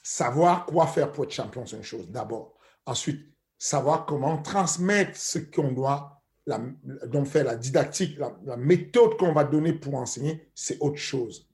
[0.01, 2.52] Savoir quoi faire pour être champion, c'est une chose d'abord.
[2.85, 6.21] Ensuite, savoir comment transmettre ce qu'on doit,
[7.07, 11.47] donc faire la didactique, la, méthode qu'on va donner pour enseigner, c'est autre chose.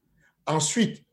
[0.47, 1.05] Ensuite,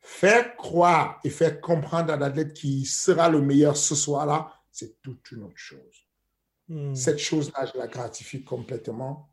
[0.00, 5.30] faire croire et faire comprendre à l'athlète qui sera le meilleur ce soir-là, c'est toute
[5.30, 6.06] une autre chose.
[6.68, 6.94] Hmm.
[6.94, 9.30] Cette chose-là, je la gratifie complètement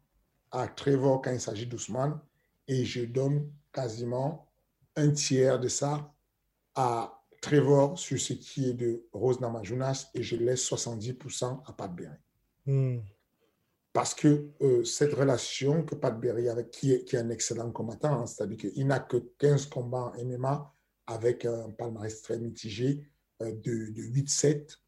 [0.51, 2.19] à Trevor quand il s'agit d'Ousmane
[2.67, 4.49] et je donne quasiment
[4.95, 6.13] un tiers de ça
[6.73, 7.14] à
[7.45, 12.17] Trevor sur ce qui est de Rose Namajunas et je laisse 70% à Pat Berry.
[12.65, 13.01] Hmm.
[13.93, 17.71] Parce que euh, cette relation que Pat Berry, avec, qui, est, qui est un excellent
[17.71, 20.73] combattant, hein, c'est-à-dire qu'il n'a que 15 combats en MMA
[21.05, 23.07] avec un palmarès très mitigé
[23.43, 24.79] euh, de, de 8-7,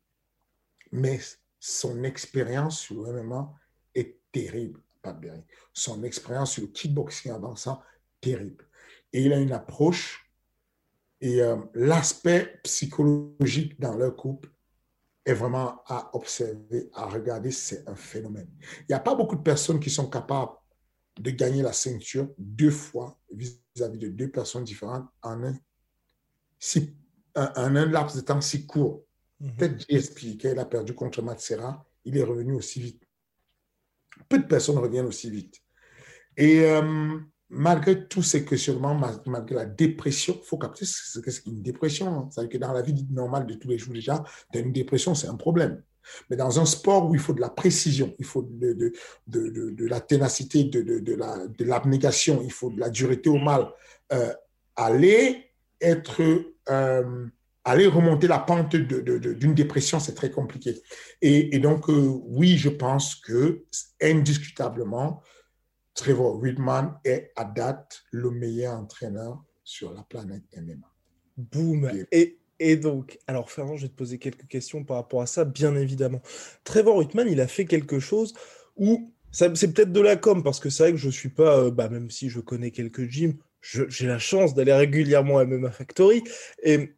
[0.92, 1.20] mais
[1.60, 3.54] son expérience sur le MMA
[3.94, 5.44] est terrible, Pat Berry.
[5.74, 7.84] Son expérience sur le kickboxing avant ça,
[8.20, 8.68] terrible.
[9.14, 10.27] Et il a une approche
[11.22, 14.50] et euh, l'aspect psychologique dans leur couple
[15.26, 18.50] est vraiment à observer, à regarder, c'est un phénomène.
[18.82, 20.54] Il n'y a pas beaucoup de personnes qui sont capables
[21.20, 25.58] de gagner la ceinture deux fois vis-à-vis de deux personnes différentes en un,
[26.60, 26.96] si,
[27.36, 29.04] en un laps de temps si court.
[29.40, 29.56] Mhm.
[29.58, 33.04] Peut-être expliqué, il a perdu contre Matsera, il est revenu aussi vite.
[34.30, 35.62] Peu de personnes reviennent aussi vite.
[36.38, 41.62] Et euh, malgré tous ces questionnements, malgré la dépression, il faut capter ce qu'est une
[41.62, 42.08] dépression.
[42.08, 42.30] Hein.
[42.32, 45.36] C'est-à-dire que dans la vie normale de tous les jours déjà, une dépression, c'est un
[45.36, 45.82] problème.
[46.30, 48.94] Mais dans un sport où il faut de la précision, il faut de
[49.90, 53.68] la ténacité, de, l'abnégation, il faut de la dureté au mal,
[54.14, 54.34] euh,
[54.76, 56.22] aller être,
[56.70, 57.26] euh,
[57.64, 60.82] aller remonter la pente d'une dépression, c'est très compliqué.
[61.22, 63.64] Et, donc, euh, oui, je pense que
[64.02, 65.22] indiscutablement,
[65.98, 70.88] Trevor Whitman est à date le meilleur entraîneur sur la planète MMA.
[71.38, 71.92] Boum.
[72.12, 75.44] Et, et donc, alors Fernand, je vais te poser quelques questions par rapport à ça,
[75.44, 76.22] bien évidemment.
[76.64, 78.36] Trevor Whitman, il a fait quelque chose
[78.76, 81.58] où, c'est peut-être de la com, parce que c'est vrai que je ne suis pas,
[81.58, 85.72] euh, bah, même si je connais quelques gyms, j'ai la chance d'aller régulièrement à MMA
[85.72, 86.24] Factory,
[86.64, 86.94] et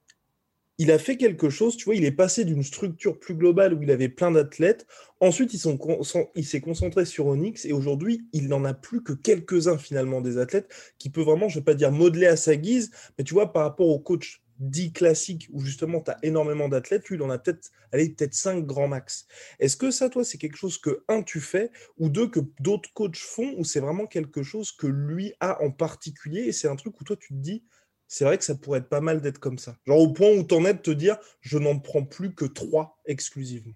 [0.80, 3.84] il a fait quelque chose, tu vois, il est passé d'une structure plus globale où
[3.84, 4.88] il avait plein d'athlètes,
[5.20, 10.22] ensuite il s'est concentré sur Onyx, et aujourd'hui, il n'en a plus que quelques-uns finalement
[10.22, 13.26] des athlètes qui peut vraiment, je ne vais pas dire modeler à sa guise, mais
[13.26, 17.18] tu vois, par rapport au coach dit classique où justement tu as énormément d'athlètes, lui,
[17.18, 19.26] il en a peut-être peut-être 5 grands max.
[19.60, 22.94] Est-ce que ça, toi, c'est quelque chose que, un, tu fais, ou deux, que d'autres
[22.94, 26.76] coachs font, ou c'est vraiment quelque chose que lui a en particulier, et c'est un
[26.76, 27.64] truc où toi, tu te dis,
[28.10, 29.78] c'est vrai que ça pourrait être pas mal d'être comme ça.
[29.86, 32.44] Genre au point où tu en es de te dire, je n'en prends plus que
[32.44, 33.76] trois exclusivement.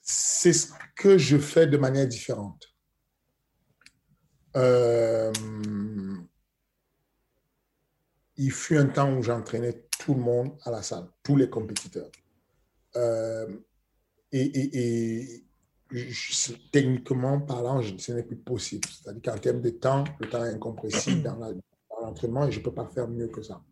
[0.00, 2.74] C'est ce que je fais de manière différente.
[4.56, 5.30] Euh
[8.40, 12.10] il fut un temps où j'entraînais tout le monde à la salle, tous les compétiteurs.
[12.96, 13.46] Euh,
[14.32, 15.44] et,
[16.72, 18.88] techniquement parlant, ce n'est plus possible.
[18.88, 21.36] C'est-à-dire qu'en termes de temps, le temps est incompressible dans
[22.00, 23.62] l'entraînement et je ne peux pas faire mieux que ça.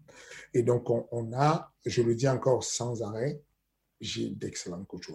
[0.55, 3.41] Et donc, on, a, je le dis encore sans arrêt,
[4.01, 5.11] j'ai d'excellents coachs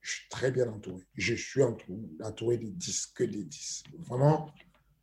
[0.00, 1.04] Je suis très bien entouré.
[1.14, 3.84] Je suis entouré, des 10, que des 10.
[3.98, 4.50] Vraiment,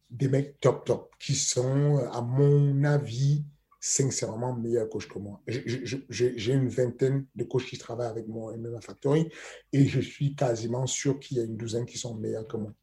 [0.09, 3.45] des mecs top, top, qui sont, à mon avis,
[3.79, 5.41] sincèrement meilleur coach que moi.
[5.47, 9.29] J'ai une vingtaine de coachs qui travaillent avec moi en MMA Factory
[9.71, 12.73] et je suis quasiment sûr qu'il y a une douzaine qui sont meilleurs que moi.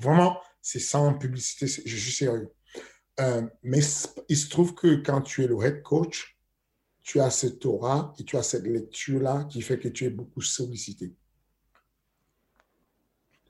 [0.00, 2.52] Vraiment, c'est sans publicité, je suis sérieux.
[3.20, 3.80] Euh, mais
[4.28, 6.38] il se trouve que quand tu es le head coach,
[7.02, 10.40] tu as cette aura et tu as cette lecture-là qui fait que tu es beaucoup
[10.40, 11.14] sollicité.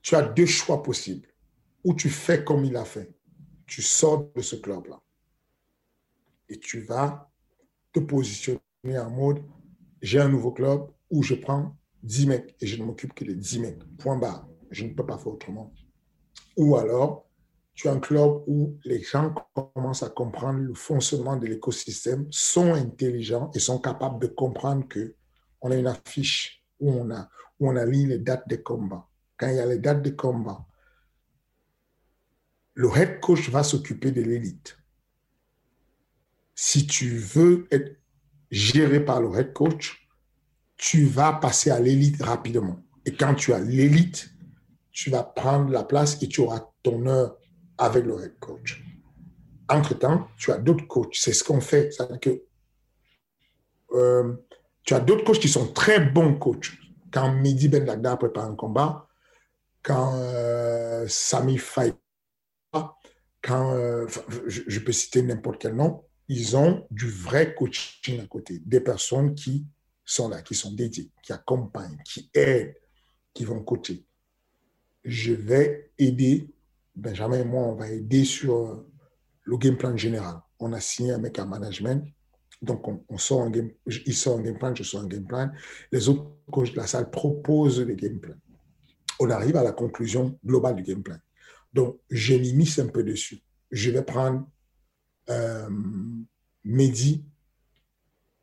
[0.01, 1.27] Tu as deux choix possibles.
[1.83, 3.13] Ou tu fais comme il a fait.
[3.65, 5.01] Tu sors de ce club-là
[6.49, 7.31] et tu vas
[7.93, 9.43] te positionner en mode
[10.01, 13.35] j'ai un nouveau club où je prends 10 mecs et je ne m'occupe que des
[13.35, 13.97] 10 mecs.
[13.97, 14.47] Point barre.
[14.71, 15.73] Je ne peux pas faire autrement.
[16.57, 17.28] Ou alors,
[17.79, 22.73] tu as un club où les gens commencent à comprendre le fonctionnement de l'écosystème, sont
[22.73, 25.15] intelligents et sont capables de comprendre que
[25.61, 29.07] on a une affiche où on a, où on a les dates de combat.
[29.37, 30.65] Quand il y a les dates de combat,
[32.73, 34.79] le head coach va s'occuper de l'élite
[36.61, 37.97] si tu veux être
[38.51, 40.09] géré par le head coach,
[40.75, 42.83] tu vas passer à l'élite rapidement.
[43.05, 44.29] Et quand tu as l'élite,
[44.91, 47.38] tu vas prendre la place et tu auras ton heure
[47.79, 48.83] avec le head coach.
[49.67, 51.15] Entre-temps, tu as d'autres coachs.
[51.15, 51.91] C'est ce qu'on fait.
[51.91, 52.43] C'est-à-dire que
[53.93, 54.33] euh,
[54.83, 56.71] tu as d'autres coachs qui sont très bons coachs.
[57.11, 59.07] Quand Mehdi Ben Lagda prépare un combat,
[59.81, 61.93] quand euh, Sami Faye,
[63.41, 64.07] quand euh,
[64.45, 69.33] je, peux citer n'importe quel nom, ils ont du vrai coaching à côté, des personnes
[69.33, 69.65] qui
[70.05, 72.75] sont là, qui sont dédiées, qui accompagnent, qui aident,
[73.33, 74.05] qui vont coacher.
[75.03, 76.51] Je vais aider,
[76.95, 78.85] Benjamin et moi, on va aider sur
[79.43, 80.41] le game plan général.
[80.59, 82.03] On a signé avec un management,
[82.61, 85.49] donc on, sort un game, il sort un game plan, je sors un game plan.
[85.91, 88.35] Les autres coachs de la salle proposent le game plan.
[89.19, 91.17] On arrive à la conclusion globale du game plan.
[91.73, 93.41] Donc, j'ai mis un peu dessus.
[93.71, 94.47] Je vais prendre
[95.29, 95.69] euh,
[96.63, 97.25] Mehdi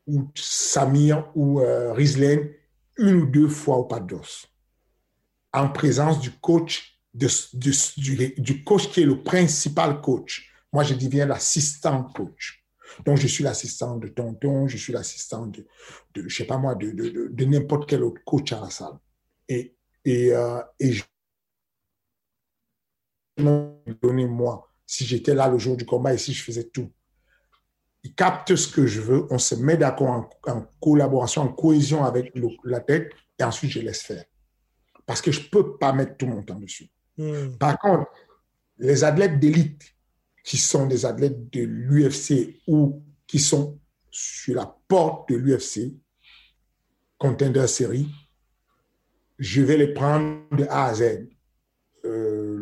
[0.06, 1.94] ou Samir ou euh,
[2.98, 4.46] une ou deux fois au pas d'os,
[5.52, 10.50] en présence du coach, du, coach qui est le principal coach.
[10.72, 12.64] Moi, je deviens l'assistant coach.
[13.04, 15.66] Donc, je suis l'assistant de Tonton, je suis l'assistant de,
[16.14, 18.98] de, je sais pas moi, de, n'importe quel autre coach à la salle.
[19.48, 19.74] Et,
[20.04, 21.04] et, euh, et je
[23.38, 26.90] moi si j'étais là le jour du combat et si je faisais tout.
[28.04, 32.32] Il capte ce que je veux, on se met d'accord en, collaboration, en cohésion avec
[32.64, 34.24] la tête, et ensuite je laisse faire.
[35.04, 36.88] Parce que je ne peux pas mettre tout mon temps dessus.
[37.18, 37.56] Hmm.
[37.58, 38.10] Par contre,
[38.78, 39.94] les athlètes d'élite
[40.44, 43.78] qui sont des athlètes de l'UFC ou qui sont
[44.10, 45.94] sur la porte de l'UFC,
[47.18, 48.08] contender série,
[49.38, 51.28] je vais les prendre de A à Z.
[52.04, 52.56] Euh,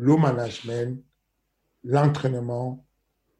[0.00, 1.02] le management,
[1.82, 2.86] l'entraînement,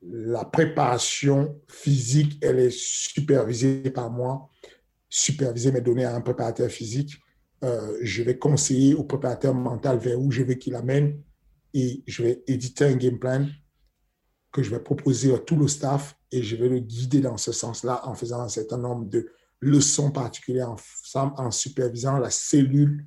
[0.02, 4.50] la préparation physique, elle est supervisée par moi,
[5.08, 7.16] supervisée, mais donnée à un préparateur physique.
[7.62, 11.22] Euh, je vais conseiller au préparateur mental vers où je veux qu'il amène
[11.72, 13.46] et je vais éditer un game plan
[14.52, 17.52] que je vais proposer à tout le staff et je vais le guider dans ce
[17.52, 19.28] sens-là en faisant un certain nombre de
[19.60, 23.06] leçons particulières, en, en supervisant la cellule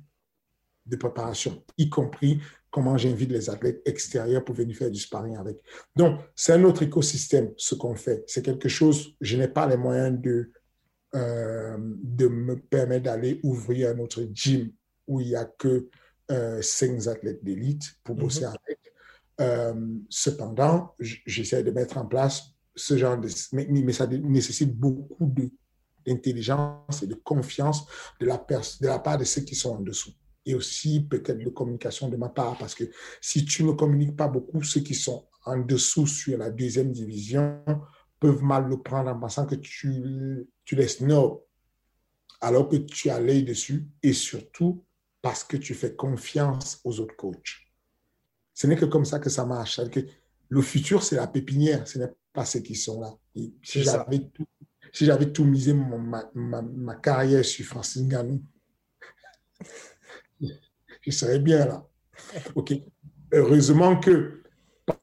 [0.86, 5.58] de préparation, y compris comment j'invite les athlètes extérieurs pour venir faire du sparring avec.
[5.96, 8.24] Donc, c'est un autre écosystème, ce qu'on fait.
[8.26, 10.50] C'est quelque chose, je n'ai pas les moyens de,
[11.14, 14.70] euh, de me permettre d'aller ouvrir un autre gym
[15.06, 15.88] où il n'y a que
[16.30, 18.20] euh, cinq athlètes d'élite pour mhm.
[18.20, 18.78] bosser avec.
[19.40, 19.74] Euh,
[20.08, 22.42] cependant, j'essaie de mettre en place
[22.74, 23.28] ce genre de...
[23.52, 25.32] Mais, mais ça nécessite beaucoup
[26.06, 27.86] d'intelligence et de confiance
[28.20, 30.12] de la, de la part de ceux qui sont en dessous
[30.48, 32.84] et aussi peut-être de communication de ma part, parce que
[33.20, 37.62] si tu ne communiques pas beaucoup, ceux qui sont en dessous sur la deuxième division
[38.20, 41.40] peuvent mal le prendre en pensant que tu, tu les snobs,
[42.40, 44.84] alors que tu as l'œil dessus, et surtout
[45.22, 47.58] parce que tu fais confiance aux autres coachs.
[48.54, 49.80] Ce n'est que comme ça que ça marche.
[49.90, 50.00] Que
[50.48, 53.14] le futur, c'est la pépinière, ce n'est pas ceux qui sont là.
[53.62, 54.46] si j'avais tout,
[54.92, 58.42] si tout misé ma, ma, ma, carrière sur Francis Ngannou,
[60.40, 61.86] je serais bien là.
[62.54, 62.74] OK.
[63.32, 64.42] Heureusement que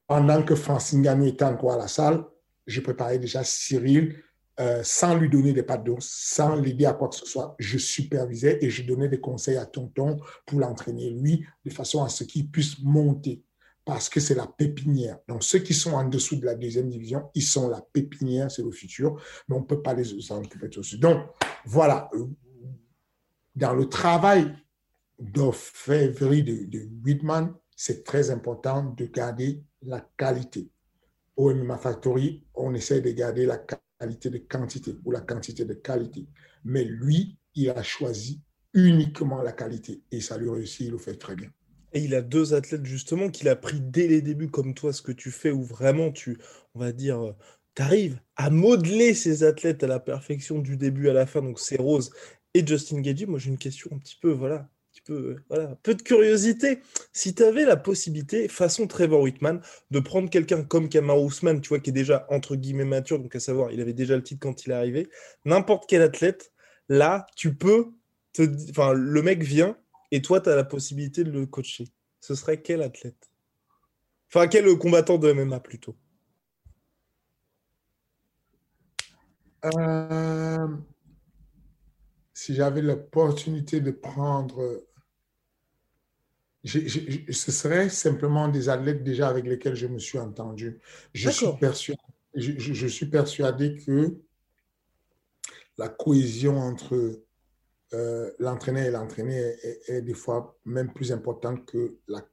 [0.08, 2.24] pendant que Francine Gagnon était encore à la salle,
[2.68, 4.16] je préparais déjà Cyril
[4.58, 7.56] euh, sans lui donner des pas d'eau, sans l'aider à quoi que ce soit.
[7.60, 12.10] Je supervisais et je donnais des conseils à Tonton pour l'entraîner, lui, de façon à
[12.10, 13.44] ce qu'il puisse monter.
[13.84, 15.20] Parce que c'est la pépinière.
[15.28, 18.64] Donc, ceux qui sont en dessous de la deuxième division, ils sont la pépinière, c'est
[18.64, 21.02] le futur, mais on ne peut pas les occuper tout de suite.
[21.02, 21.20] Donc,
[21.66, 22.10] voilà.
[23.56, 24.56] Dans le travail
[25.20, 30.70] d'orfèvrerie de, de Whitman, c'est très important de garder la qualité.
[31.38, 33.58] Au MMA Factory, on essaie de garder la
[34.00, 36.28] qualité de quantité ou la quantité de qualité.
[36.64, 38.42] Mais lui, il a choisi
[38.74, 41.50] uniquement la qualité et ça lui réussit, il le fait très bien.
[41.94, 45.02] Et il a deux athlètes justement qu'il a pris dès les débuts comme toi ce
[45.02, 46.38] que tu fais où vraiment tu,
[46.74, 47.36] on va dire,
[47.74, 51.42] tu arrives à modeler ces athlètes à la perfection du début à la fin.
[51.42, 52.12] Donc c'est Rose
[52.54, 53.26] et Justin Gagey.
[53.26, 54.70] Moi j'ai une question un petit peu, voilà,
[55.06, 55.38] peu,
[55.94, 56.80] de curiosité.
[57.14, 61.70] Si tu avais la possibilité, façon Trevor Whitman, de prendre quelqu'un comme Kamar Ousmane, tu
[61.70, 64.42] vois, qui est déjà entre guillemets mature, donc à savoir, il avait déjà le titre
[64.42, 65.10] quand il est arrivé,
[65.46, 66.52] n'importe quel athlète,
[66.90, 67.92] là, tu peux,
[68.34, 69.78] te, enfin, le mec vient
[70.12, 71.88] et toi, tu as la possibilité de le coacher.
[72.20, 73.30] Ce serait quel athlète?
[74.30, 75.96] Enfin, quel combattant de MMA plutôt?
[79.66, 80.68] Euh,
[82.34, 84.84] si j'avais l'opportunité de prendre
[86.66, 90.80] ce serait simplement des athlètes déjà avec lesquels je me suis entendu.
[91.14, 92.00] Je suis, persuadé,
[92.36, 94.18] je, suis persuadé que
[95.78, 97.22] la cohésion entre
[97.94, 99.56] euh, l'entraîneur et l'entraîné
[99.88, 102.28] est, des fois même plus importante que la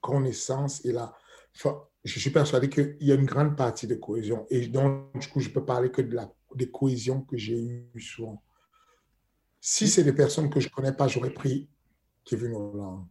[0.00, 1.14] connaissance et la...
[1.54, 4.46] Enfin, je suis persuadé qu'il y a une grande partie de cohésion.
[4.50, 8.00] Et donc, du coup, je peux parler que de la des cohésions que j'ai eues
[8.00, 8.42] souvent.
[9.60, 11.68] Si c'est des personnes que je ne connais pas, j'aurais pris
[12.24, 13.06] Kevin Holland.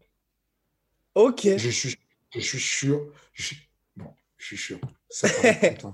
[1.16, 1.48] Ok.
[1.58, 1.98] Je suis,
[2.34, 3.14] je suis sûr.
[3.34, 3.56] Je
[3.96, 4.80] bon, je suis sûr.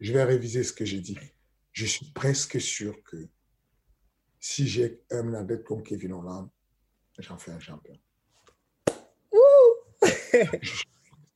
[0.00, 1.18] je vais réviser ce que j'ai dit.
[1.72, 3.28] Je suis presque sûr que
[4.38, 6.48] si j'ai un adepte comme Kevin Holland,
[7.18, 7.98] j'en fais un champion.
[10.02, 10.86] je suis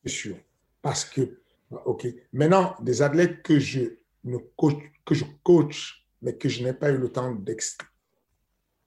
[0.06, 0.36] sûr.
[0.82, 1.40] Parce que,
[1.70, 2.06] OK.
[2.32, 6.90] Maintenant, des athlètes que je, ne coach, que je coach, mais que je n'ai pas
[6.90, 7.56] eu le temps de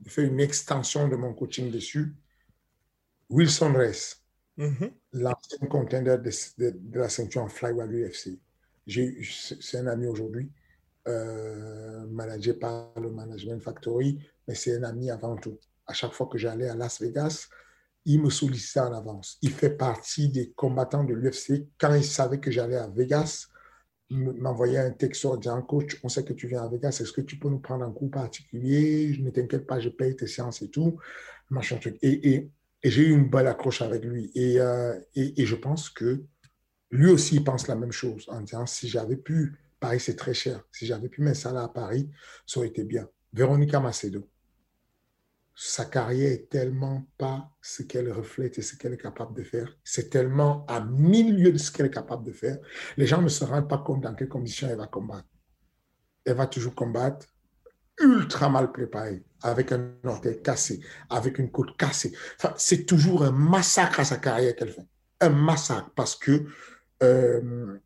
[0.09, 2.15] faire une extension de mon coaching dessus,
[3.31, 4.15] Wilson Reyes,
[4.57, 4.91] mm-hmm.
[5.13, 8.39] l'ancien contender de, la ceinture en flyweight UFC.
[9.61, 10.51] C'est un ami aujourd'hui,
[11.07, 15.57] euh, managé par le Management Factory, mais c'est un ami avant tout.
[15.87, 17.47] À chaque fois que j'allais à Las Vegas,
[18.05, 19.37] il me sollicitait en avance.
[19.41, 21.67] Il fait partie des combattants de l'UFC.
[21.79, 23.47] Quand il savait que j'allais à Vegas,
[24.09, 27.21] m'envoyait un texte en disant Coach, on sait que tu viens à Vegas, est-ce que
[27.21, 29.17] tu peux nous prendre un coup particulier?
[29.21, 30.99] Ne t'inquiète pas, je paye tes séances et tout.
[31.49, 31.97] Machin truc.
[32.01, 32.51] Et, et
[32.83, 34.31] et j'ai eu une belle accroche avec lui.
[34.37, 36.23] Euh, et, et, je pense que
[36.89, 40.33] lui aussi, il pense la même chose en disant si j'avais pu, Paris c'est très
[40.33, 42.09] cher, si j'avais pu m'installer à Paris,
[42.45, 43.07] ça aurait été bien.
[43.33, 44.27] Véronica Macedo.
[45.55, 49.77] sa carrière est tellement pas ce qu'elle reflète et ce qu'elle est capable de faire.
[49.83, 52.57] C'est tellement à mille lieues de ce qu'elle est capable de faire.
[52.97, 55.29] Les gens ne se rendent pas compte dans quelles conditions elle va combattre.
[56.25, 57.27] Elle va toujours combattre
[57.99, 62.11] ultra mal préparée, avec un orteil cassé, avec une côte cassée.
[62.37, 64.87] Enfin, c'est toujours un massacre à sa carrière qu'elle fait.
[65.21, 66.45] Un massacre parce que...
[67.03, 67.79] Euh...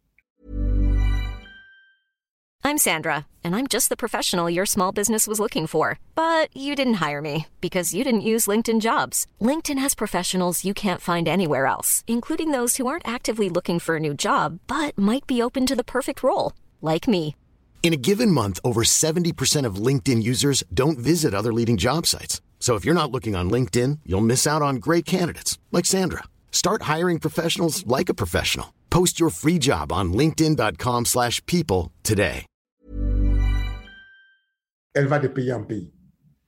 [2.63, 5.99] I'm Sandra, and I'm just the professional your small business was looking for.
[6.15, 9.27] But you didn't hire me because you didn't use LinkedIn jobs.
[9.39, 13.97] LinkedIn has professionals you can't find anywhere else, including those who aren't actively looking for
[13.97, 17.35] a new job, but might be open to the perfect role, like me.
[17.85, 22.41] In a given month, over 70% of LinkedIn users don't visit other leading job sites.
[22.59, 26.23] So if you're not looking on LinkedIn, you'll miss out on great candidates like Sandra.
[26.51, 28.73] Start hiring professionals like a professional.
[28.89, 32.47] Post your free job on linkedin.com/people today.
[34.95, 35.93] Elle va de pays en pays.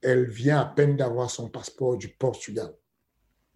[0.01, 2.73] Elle vient à peine d'avoir son passeport du Portugal.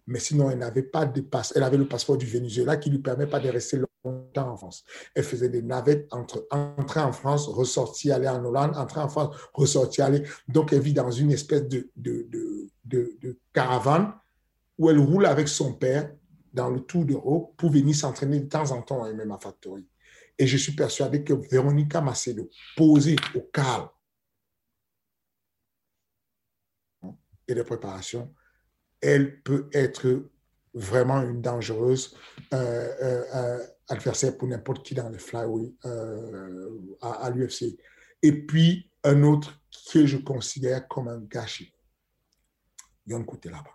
[0.06, 1.56] Mais sinon, elle n'avait pas de passeport.
[1.56, 4.84] Elle avait le passeport du Venezuela qui lui permet pas de rester en France.
[5.14, 9.36] Elle faisait des navettes entre entrer en France, ressortir, aller en Hollande, entrer en France,
[9.52, 10.22] ressortir, aller.
[10.48, 12.28] Donc, elle vit dans une espèce de, de,
[12.84, 14.14] de, de, caravane
[14.78, 16.12] où elle roule avec son père
[16.52, 19.86] dans le Tour d'Europe pour venir s'entraîner de temps en temps à MMA Factory.
[20.38, 23.88] Et je suis persuadé que Véronica Macedo, posée au calme
[27.46, 28.34] et de préparation,
[29.00, 30.30] elle peut être
[30.74, 32.16] vraiment une dangereuse
[32.52, 37.76] euh, euh, adversaire pour n'importe qui dans le flyweight euh, à, l'UFC.
[38.22, 39.60] Et puis, un autre
[39.92, 41.72] que je considère comme un gâchis,
[43.06, 43.74] Yon là-bas.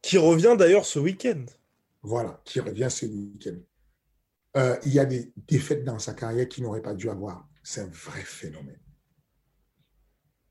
[0.00, 1.44] Qui revient d'ailleurs ce week-end.
[2.02, 3.58] Voilà, qui revient ce week-end.
[4.84, 7.46] il y a des défaites dans sa carrière qu'il n'aurait pas dû avoir.
[7.62, 8.80] C'est un vrai phénomène.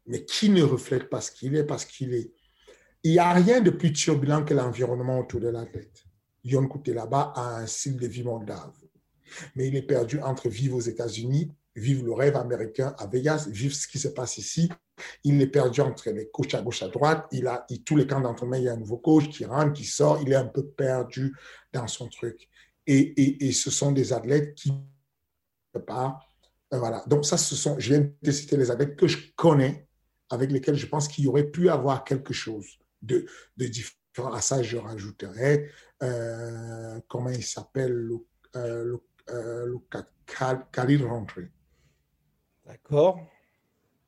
[0.05, 2.31] Mais qui ne reflète pas ce qu'il est parce qu'il est
[3.03, 6.03] il n'y a rien de plus turbulent que l'environnement autour de l'athlète.
[6.47, 8.73] Yon là-bas a un style de vie moldave.
[9.55, 13.75] Mais il est perdu entre vivre aux États-Unis, vivre le rêve américain à Vegas, vivre
[13.75, 14.69] ce qui se passe ici.
[15.23, 17.27] Il est perdu entre les coachs à gauche, à droite.
[17.31, 19.83] Il a tous les camps d'entraînement, il y a un nouveau coach qui rentre, qui
[19.83, 20.21] sort.
[20.21, 21.35] Il est un peu perdu
[21.73, 22.49] dans son truc.
[22.87, 26.19] Et, ce sont des athlètes qui ne pas.
[26.73, 27.03] Euh, voilà.
[27.07, 29.87] Donc, ça, ce sont, je viens de citer les athlètes que je connais,
[30.29, 33.25] avec lesquels je pense qu'il y aurait pu avoir quelque chose de,
[33.57, 34.33] de différents.
[34.33, 35.69] À ça, je rajouterais,
[36.03, 38.17] euh, comment il s'appelle, le,
[38.55, 41.49] euh, le, euh, le Rentré.
[42.65, 43.19] D'accord.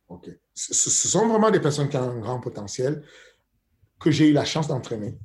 [0.09, 0.29] OK.
[0.53, 3.03] Ce, ce, sont vraiment des personnes qui ont un grand potentiel
[3.99, 5.17] que j'ai eu la chance d'entraîner.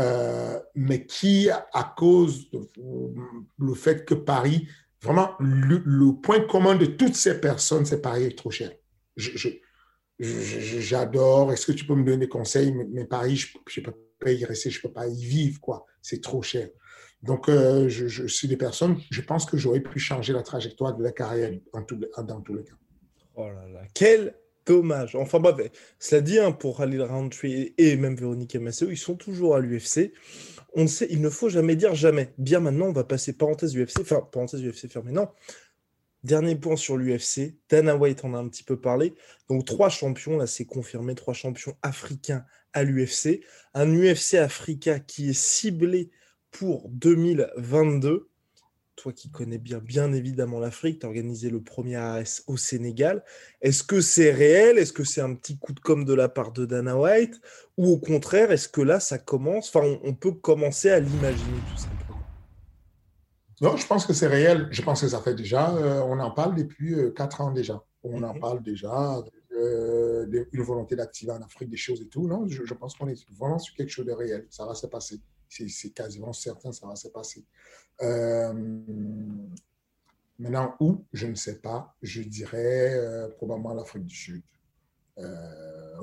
[0.00, 2.58] Euh, mais qui, à cause du
[3.58, 4.66] le fait que Paris,
[5.02, 8.72] vraiment, le, le, point commun de toutes ces personnes, c'est Paris est trop cher.
[9.16, 9.50] Je, je,
[10.80, 11.52] j'adore.
[11.52, 12.72] Est-ce que tu peux me donner des conseils?
[12.72, 13.92] Mais, Paris, je ne peux
[14.22, 15.86] pas y rester, je ne peux pas y vivre, quoi.
[16.00, 16.68] C'est trop cher.
[17.22, 21.02] Donc, euh, je, suis des personnes, je pense que j'aurais pu changer la trajectoire de
[21.02, 22.72] la carrière dans, tous les cas.
[23.36, 24.34] Oh là là, quel
[24.66, 25.14] dommage.
[25.14, 29.54] Enfin bref, cela dit, hein, pour Halil Roundtree et même Véronique Masseo, ils sont toujours
[29.56, 30.12] à l'UFC.
[30.74, 32.32] On sait, il ne faut jamais dire jamais.
[32.38, 35.28] Bien maintenant, on va passer parenthèse UFC, enfin parenthèse UFC fermée, non.
[36.24, 39.14] Dernier point sur l'UFC, Dana White en a un petit peu parlé.
[39.48, 43.40] Donc trois champions, là c'est confirmé, trois champions africains à l'UFC.
[43.74, 46.10] Un UFC Africa qui est ciblé
[46.52, 48.28] pour 2022.
[48.94, 53.24] Toi qui connais bien, bien évidemment l'Afrique, tu as organisé le premier AS au Sénégal.
[53.60, 54.78] Est-ce que c'est réel?
[54.78, 57.40] Est-ce que c'est un petit coup de com' de la part de Dana White?
[57.78, 59.74] Ou au contraire, est-ce que là ça commence?
[59.74, 61.88] Enfin, on, peut commencer à l'imaginer tout ça.
[63.62, 64.66] Non, je pense que c'est réel.
[64.72, 67.80] Je pense que ça fait déjà, euh, on en parle depuis euh, quatre ans déjà.
[68.02, 68.40] On en mhm.
[68.40, 72.26] parle déjà euh, d'une volonté d'activer en Afrique des choses et tout.
[72.26, 74.48] Non, je, pense qu'on est vraiment sur quelque chose de réel.
[74.50, 75.20] Ça va se passer.
[75.48, 77.44] C'est quasiment certain, ça va se passer.
[80.38, 81.04] maintenant, où?
[81.12, 81.94] Je ne sais pas.
[82.02, 84.42] Je dirais probablement l'Afrique du Sud.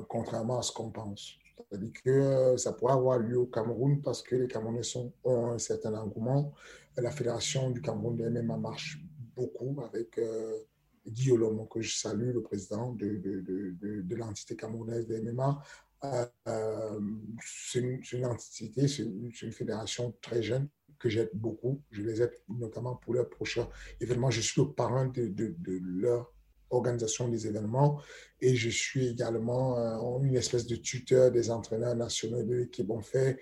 [0.08, 1.34] contrairement à ce qu'on pense.
[1.68, 5.58] C'est-à-dire que ça pourrait avoir lieu au Cameroun parce que les Camerounais sont, ont un
[5.58, 6.54] certain engouement
[6.96, 8.98] la Fédération du Cameroun de MMA marche
[9.34, 10.58] beaucoup avec euh,
[11.06, 15.62] Guy Olomo, que je salue, le président de, de, de, de l'entité camerounaise de MMA.
[16.04, 17.00] Euh, euh,
[17.42, 20.68] c'est une, entité, c'est une, fédération très jeune
[20.98, 21.82] que j'aide beaucoup.
[21.90, 23.68] Je les aide notamment pour leur prochain
[24.00, 24.30] événement.
[24.30, 26.32] Je suis le parrain de, leur
[26.70, 28.00] organisation des événements
[28.40, 29.76] et je suis également
[30.22, 32.90] une espèce de tuteur des entraîneurs nationaux de l'équipe.
[33.02, 33.40] Fait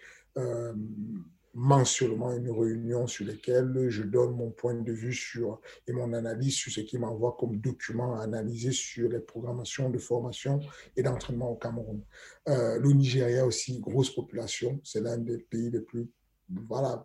[1.59, 6.55] mensuellement une réunion sur laquelle je donne mon point de vue sur, et mon analyse
[6.55, 10.61] sur ce qui m'envoie comme document à analyser sur les programmations de formation
[10.97, 12.01] et d'entraînement au Cameroun.
[12.49, 16.09] Euh, le Nigeria aussi, grosse population, c'est l'un des pays les plus
[16.49, 17.05] voilà,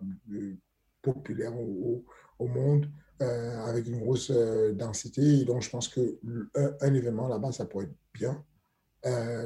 [1.01, 2.05] populaires au,
[2.39, 2.91] monde,
[3.23, 5.45] euh, avec une grosse euh, densité.
[5.45, 6.03] Donc, je pense qu'un
[6.81, 8.45] un événement là-bas, ça pourrait être bien.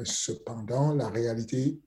[0.04, 1.80] cependant, la réalité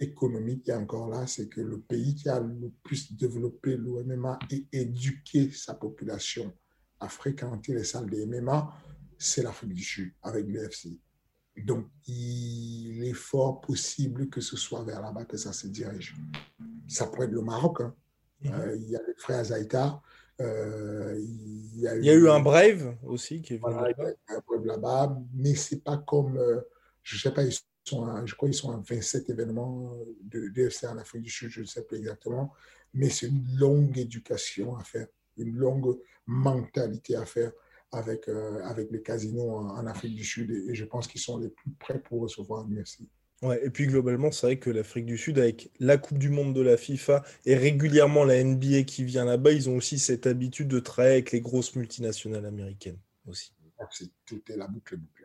[0.00, 4.38] économique qui est encore là, c'est que le pays qui a le plus développé l'OMMA
[4.50, 6.52] et éduqué sa population
[7.00, 8.72] à fréquenter les salles de MMA,
[9.18, 10.98] c'est l'Afrique du Sud avec l'UFC.
[11.64, 16.14] Donc, il est fort possible que ce soit vers là-bas que ça se dirige.
[16.86, 17.80] Ça pourrait être le Maroc.
[17.80, 17.94] Hein.
[18.42, 18.52] Mhm.
[18.52, 20.00] Euh, il y a les frères Zaïta.
[20.40, 24.12] Euh, il, y a eu, un Brave aussi qui est venu là-bas.
[24.64, 25.18] là-bas.
[25.34, 26.60] Mais ce n'est pas comme, euh,
[27.02, 27.42] je ne sais pas,
[27.90, 31.66] je crois qu'ils sont à 27 événements de DFC en Afrique du Sud, je ne
[31.66, 32.52] sais pas exactement,
[32.94, 37.52] mais c'est une longue éducation à faire, une longue mentalité à faire
[37.92, 41.48] avec, euh, avec les casinos en, Afrique du Sud et, je pense qu'ils sont les
[41.48, 43.00] plus prêts pour recevoir un UFC.
[43.40, 46.54] Ouais, et puis globalement, c'est vrai que l'Afrique du Sud, avec la Coupe du Monde
[46.54, 50.68] de la FIFA et régulièrement la NBA qui vient là-bas, ils ont aussi cette habitude
[50.68, 53.52] de travailler avec les grosses multinationales américaines aussi.
[54.26, 55.17] Tout est la boucle boucle.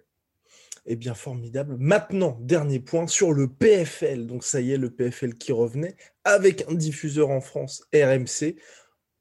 [0.85, 1.77] Eh bien, formidable.
[1.79, 4.27] Maintenant, dernier point sur le PFL.
[4.27, 8.57] Donc, ça y est, le PFL qui revenait avec un diffuseur en France, RMC.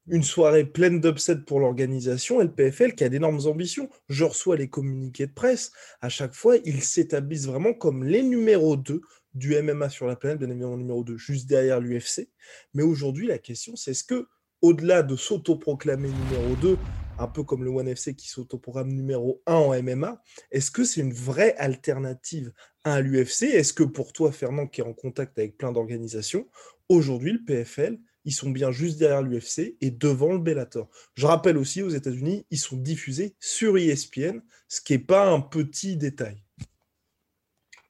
[0.08, 3.88] Une soirée pleine d'upsets pour l'organisation et le PFL qui a d'énormes ambitions.
[4.08, 5.70] Je reçois les communiqués de presse.
[6.00, 9.00] À chaque fois, ils s'établissent vraiment comme les numéros 2
[9.34, 12.28] du MMA sur la planète, bien évidemment numéro 2, juste derrière l'UFC.
[12.74, 14.26] Mais aujourd'hui, la question, c'est est-ce que,
[14.60, 16.76] au-delà de s'autoproclamer numéro 2,
[17.18, 20.22] un peu comme le One FC qui s'autoprogramme numéro 1 en MMA.
[20.50, 22.52] Est-ce que c'est une vraie alternative
[22.84, 26.48] à l'UFC Est-ce que pour toi, Fernand, qui est en contact avec plein d'organisations,
[26.88, 30.88] aujourd'hui, le PFL, ils sont bien juste derrière l'UFC et devant le Bellator?
[31.14, 35.40] Je rappelle aussi, aux États-Unis, ils sont diffusés sur ESPN, ce qui n'est pas un
[35.40, 36.42] petit détail.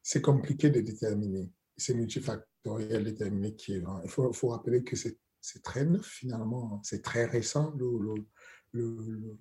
[0.02, 1.48] C'est compliqué de déterminer.
[1.76, 4.02] C'est multifactoriel déterminer qui est grand.
[4.02, 6.80] Il faut, faut rappeler que c'est très neuf finalement.
[6.82, 8.14] C'est très récent, le,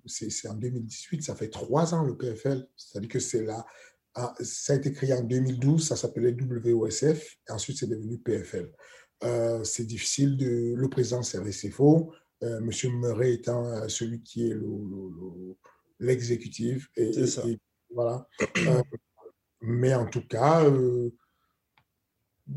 [0.06, 3.64] c'est en 2018, ça fait trois ans le PFL, c'est-à-dire que c'est là,
[4.14, 8.70] ah, ça a été créé en 2012, ça s'appelait WOSF, et ensuite c'est devenu PFL.
[9.24, 10.74] Euh, c'est difficile de.
[10.76, 12.12] Le président, c'est faux.
[12.42, 14.56] Euh, Monsieur Murray étant euh, celui qui est
[16.00, 16.88] l'exécutif.
[16.96, 17.12] et,
[17.94, 18.26] voilà.
[19.60, 20.64] mais en tout cas,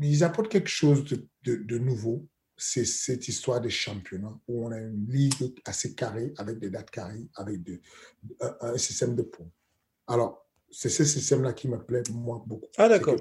[0.00, 1.04] ils apportent quelque chose
[1.44, 6.58] de nouveau c'est cette histoire des championnats où on a une ligue assez carrée, avec
[6.58, 7.60] des dates carrées, avec
[8.40, 9.50] un, système de points.
[10.06, 12.68] Alors, c'est ce système-là qui me plaît, moi, beaucoup.
[12.78, 13.16] Ah, d'accord.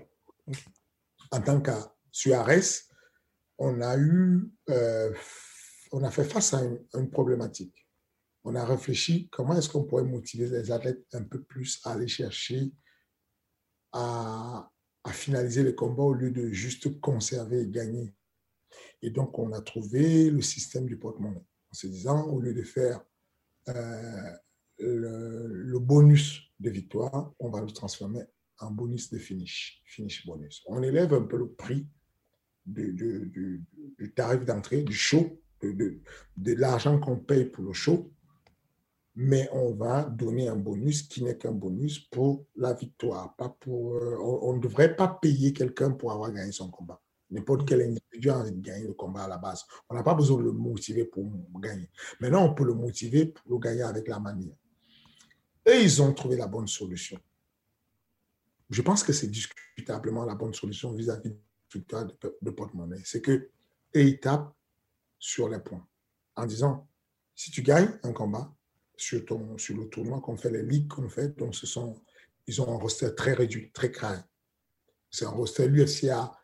[1.31, 1.71] En tant que
[2.11, 2.35] sur
[3.57, 5.13] on a eu, euh,
[5.91, 6.61] on a fait face à
[6.93, 7.87] une, problématique.
[8.43, 12.07] On a réfléchi comment est-ce qu'on pourrait motiver les athlètes un peu plus à aller
[12.07, 12.71] chercher
[13.91, 14.71] à,
[15.03, 18.13] à finaliser les combats au lieu de juste conserver et gagner
[19.01, 22.63] et donc, on a trouvé le système du porte-monnaie en se disant, au lieu de
[22.63, 23.01] faire
[23.69, 24.31] euh,
[24.79, 28.23] le, bonus de victoire, on va le transformer
[28.59, 30.63] en bonus de finish, finish bonus.
[30.67, 31.87] On élève un peu le prix
[32.65, 33.63] du,
[34.15, 35.99] tarif d'entrée, du show, de,
[36.37, 38.11] de l'argent qu'on paye pour le show,
[39.15, 43.35] mais on va donner un bonus qui n'est qu'un bonus pour la victoire.
[43.35, 47.01] Pas pour, euh, on ne devrait pas payer quelqu'un pour avoir gagné son combat.
[47.31, 49.65] N'importe quel individu a envie de gagner le combat à la base.
[49.89, 51.25] On n'a pas besoin de le motiver pour
[51.59, 51.89] gagner.
[52.19, 54.55] Maintenant, on peut le motiver pour le gagner avec la manière.
[55.65, 57.19] Et ils ont trouvé la bonne solution.
[58.69, 61.37] Je pense que c'est discutablement la bonne solution vis-à-vis du
[61.73, 63.01] victoire de, porte-monnaie.
[63.03, 63.49] C'est que
[63.93, 64.53] ils tapent
[65.17, 65.85] sur les points
[66.35, 66.87] en disant
[67.33, 68.53] si tu gagnes un combat
[68.97, 72.01] sur, ton, sur le tournoi qu'on fait, les ligues qu'on fait, donc ce sont,
[72.47, 74.19] ils ont un roster très réduit, très carré.
[75.09, 76.37] C'est un roster, l'UFC a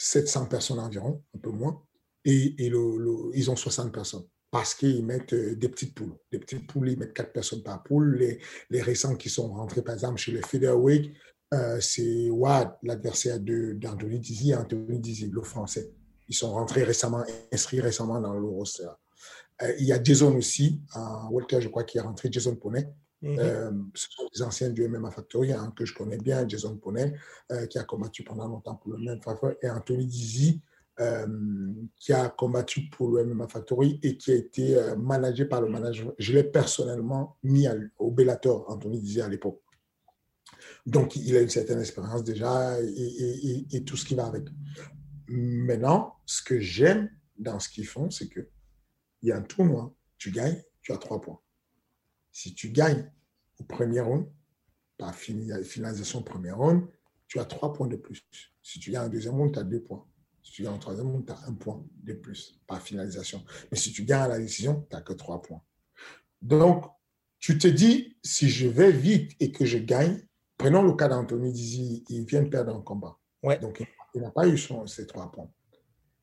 [0.00, 1.82] 700 personnes environ, un peu moins,
[2.24, 6.16] et, ils ont 60 personnes parce qu'ils mettent euh, des petites poules.
[6.30, 8.16] Des petites poules, ils mettent 4 personnes par poule.
[8.16, 8.40] Les,
[8.70, 11.12] les récents qui sont rentrés, par exemple, chez les featherweight,
[11.52, 15.42] euh, c'est Wad, l'adversaire d'Anthony Dizzy, Anthony Dizzy, le.
[16.28, 18.88] Ils sont rentrés récemment, inscrits récemment dans le roster.
[19.62, 20.80] Euh, il y a Jason aussi,
[21.30, 22.88] Walter, je crois, qui est rentré, Jason Poney,
[23.20, 23.38] Mhm.
[23.38, 27.14] Euh, ce sont des anciens du MMA Factory hein, que je connais bien, Jason Poney,
[27.50, 30.62] euh, qui a combattu pendant longtemps pour le même Factory, et Anthony Dizzy,
[31.00, 31.26] euh,
[31.96, 36.12] qui a combattu pour le MMA Factory et qui a été managé par le manager.
[36.18, 37.66] Je l'ai personnellement mis
[37.98, 39.60] au Bellator, Anthony Dizzy à l'époque.
[40.86, 44.44] Donc, il a une certaine expérience déjà et, et, tout ce qui va avec.
[45.28, 48.48] Maintenant, ce que j'aime dans ce qu'ils font, c'est que
[49.22, 51.40] il y a un tournoi, tu gagnes, tu as trois points.
[52.38, 53.10] Si tu gagnes
[53.58, 54.24] au premier round,
[54.96, 56.86] par finalisation premier round,
[57.26, 58.22] tu as trois points de plus.
[58.62, 60.06] Si tu gagnes au deuxième round, tu as deux points.
[60.44, 63.44] Si tu gagnes au troisième round, tu as un point de plus par finalisation.
[63.72, 65.60] Mais si tu gagnes à la décision, tu n'as que trois points.
[66.40, 66.84] Donc,
[67.40, 70.24] tu te dis, si je vais vite et que je gagne,
[70.56, 73.18] prenons le cas d'Anthony Dizzy, il vient de perdre un combat.
[73.42, 73.58] Ouais.
[73.58, 73.84] Donc,
[74.14, 75.50] il n'a pas eu son, ses trois points.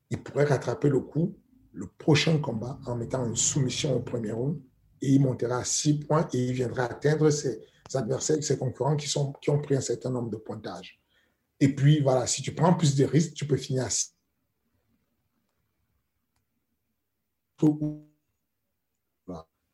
[0.08, 1.36] Il pourrait rattraper le coup,
[1.74, 4.58] le prochain combat, en mettant une soumission au premier round,
[5.02, 7.60] et il montera à six points et il viendra atteindre ses
[7.94, 11.00] adversaires, ses concurrents qui, sont, qui ont pris un certain nombre de pointages.
[11.60, 14.12] Et puis, voilà, si tu prends plus de risques, tu peux finir à six.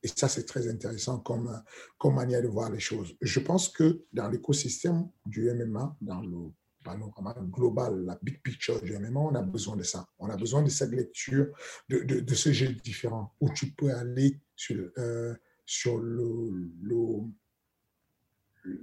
[0.05, 1.63] Et ça, c'est très intéressant comme,
[1.99, 3.17] comme manière de voir les choses.
[3.21, 6.51] Je pense que dans l'écosystème du MMA, dans le
[6.83, 10.09] panorama global, la big picture du MMA, on a besoin de ça.
[10.19, 11.53] On a besoin de cette lecture,
[11.89, 15.35] de, de, de ce jeu différent, où tu peux aller sur, euh,
[15.67, 16.51] sur le,
[16.83, 16.97] le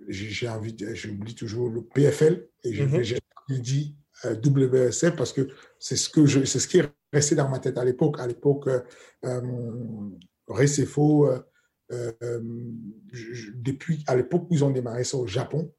[0.07, 3.59] j'ai envie, j'oublie toujours le PFL, et j'ai mm -hmm.
[3.61, 3.95] dit
[4.26, 5.47] euh, WSF parce que
[5.80, 8.20] c'est ce que je, c'est ce qui est resté dans ma tête à l'époque.
[8.20, 10.09] À l'époque, euh,
[10.47, 11.30] Recefo,
[11.91, 12.41] euh,
[13.55, 15.74] depuis à l'époque où ils ont démarré ça au Japon,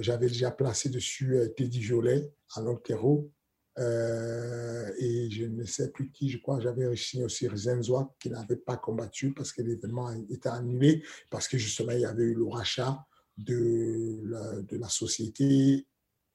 [0.00, 3.30] j'avais déjà placé dessus Teddy Violet à Lonquero.
[3.78, 8.56] Euh, et je ne sais plus qui, je crois, j'avais signé aussi Zenzoa qui n'avait
[8.56, 12.46] pas combattu parce que l'événement était annulé, parce que justement, il y avait eu le
[12.46, 13.06] rachat
[13.38, 15.86] de la, de la société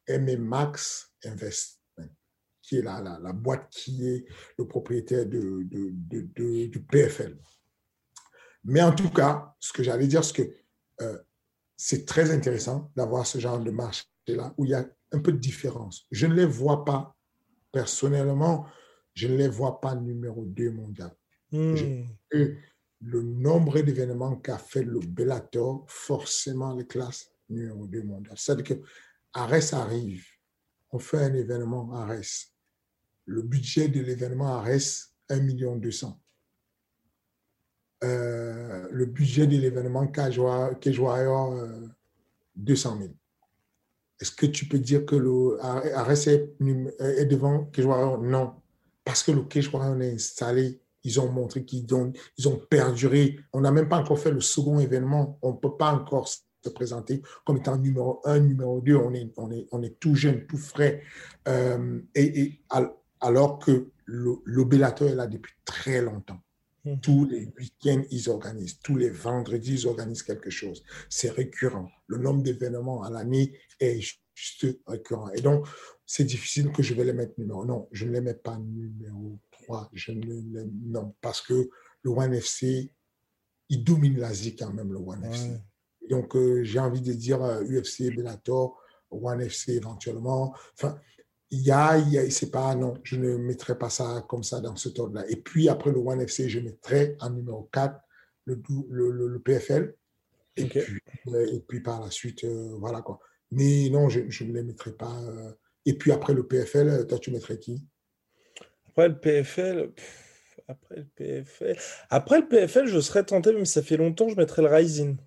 [0.10, 2.10] MMAX Investment,
[2.62, 4.26] qui est la, la, boîte qui est
[4.58, 7.38] le propriétaire du PFL.
[8.64, 10.54] Mais en tout cas, ce que j'allais dire, c'est que
[11.02, 11.18] euh,
[11.76, 15.38] c'est très intéressant d'avoir ce genre de marché-là où il y a un peu de
[15.38, 16.06] différence.
[16.12, 17.16] Je ne les vois pas,
[17.78, 18.66] personnellement,
[19.14, 21.12] je ne les vois pas numéro 2 mondial.
[21.52, 21.76] Hmm.
[21.76, 22.56] Je,
[23.02, 28.36] le nombre d'événements qu'a fait le Bellator, forcément les classes numéro 2 mondial.
[28.36, 28.82] C'est-à-dire que
[29.34, 30.26] Ares arrive,
[30.92, 32.50] on fait un événement Ares.
[33.26, 36.20] Le budget de l'événement Ares, 1 million 200.
[38.04, 41.88] Euh, le budget de l'événement Kejoayor, euh,
[42.56, 43.14] 200 000.
[44.20, 48.54] Est-ce que tu peux dire que le Ares est, devant Kejoayor Non.
[49.04, 53.40] Parce que le Kejoayor est installé, ils ont montré qu'ils ont, ils ont perduré.
[53.54, 55.38] On n'a même pas encore fait le second événement.
[55.42, 56.40] On ne peut pas encore se
[56.70, 58.96] présenter comme étant numéro un, numéro deux.
[58.96, 61.04] On est, on est, on est tout jeune, tout frais.
[61.48, 62.60] Euh, et,
[63.22, 66.40] alors que Bellator est là depuis très longtemps.
[67.02, 68.80] Tous les week-ends, ils organisent.
[68.80, 70.84] Tous les vendredis, ils organisent quelque chose.
[71.10, 71.90] C'est récurrent.
[72.08, 74.00] Le nombre d'événements à l'année est
[74.34, 75.30] juste récurrent.
[75.32, 75.68] Et donc,
[76.06, 77.66] c'est difficile que je vais les mettre numéro.
[77.66, 79.90] Non, je ne les mets pas numéro 3.
[79.94, 80.66] Je ne les...
[80.86, 81.70] Non, parce que
[82.04, 82.92] le One FC,
[83.70, 85.30] il domine l'Asie quand même, le One ouais.
[85.30, 85.50] FC.
[86.10, 88.82] Donc, euh, j'ai envie de dire euh, UFC, Bellator,
[89.12, 90.54] One FC éventuellement.
[90.74, 91.00] Enfin,
[91.50, 94.44] il y a, il y a c'est pas, non, je ne mettrai pas ça comme
[94.44, 95.26] ça dans ce ordre-là.
[95.30, 98.00] Et puis après le One FC, je mettrai en numéro 4
[98.46, 99.96] le, le, le, le PFL.
[100.58, 100.82] Et, okay.
[100.82, 103.20] puis, euh, et puis par la suite, euh, voilà quoi.
[103.52, 105.22] Mais non, je, je ne les mettrai pas.
[105.24, 105.52] Euh,
[105.86, 107.86] et puis après le PFL, toi, tu mettrais qui?
[108.88, 111.78] Après le PFL, pff, après le PFL,
[112.10, 115.18] après le PFL, je serais tenté, mais ça fait longtemps, je mettrais le Rising.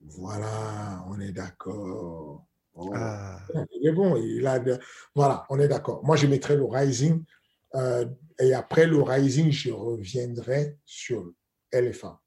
[0.00, 2.46] Voilà, on est d'accord.
[2.76, 2.92] Oh.
[2.94, 3.38] Ah.
[3.72, 4.16] Il est bon.
[4.16, 4.78] Il a de...
[5.14, 6.04] Voilà, on est d'accord.
[6.04, 7.24] Moi, je mettrai le Rising.
[7.74, 8.06] Euh,
[8.38, 11.32] et après le Rising, je reviendrai sur
[11.72, 12.20] LFA.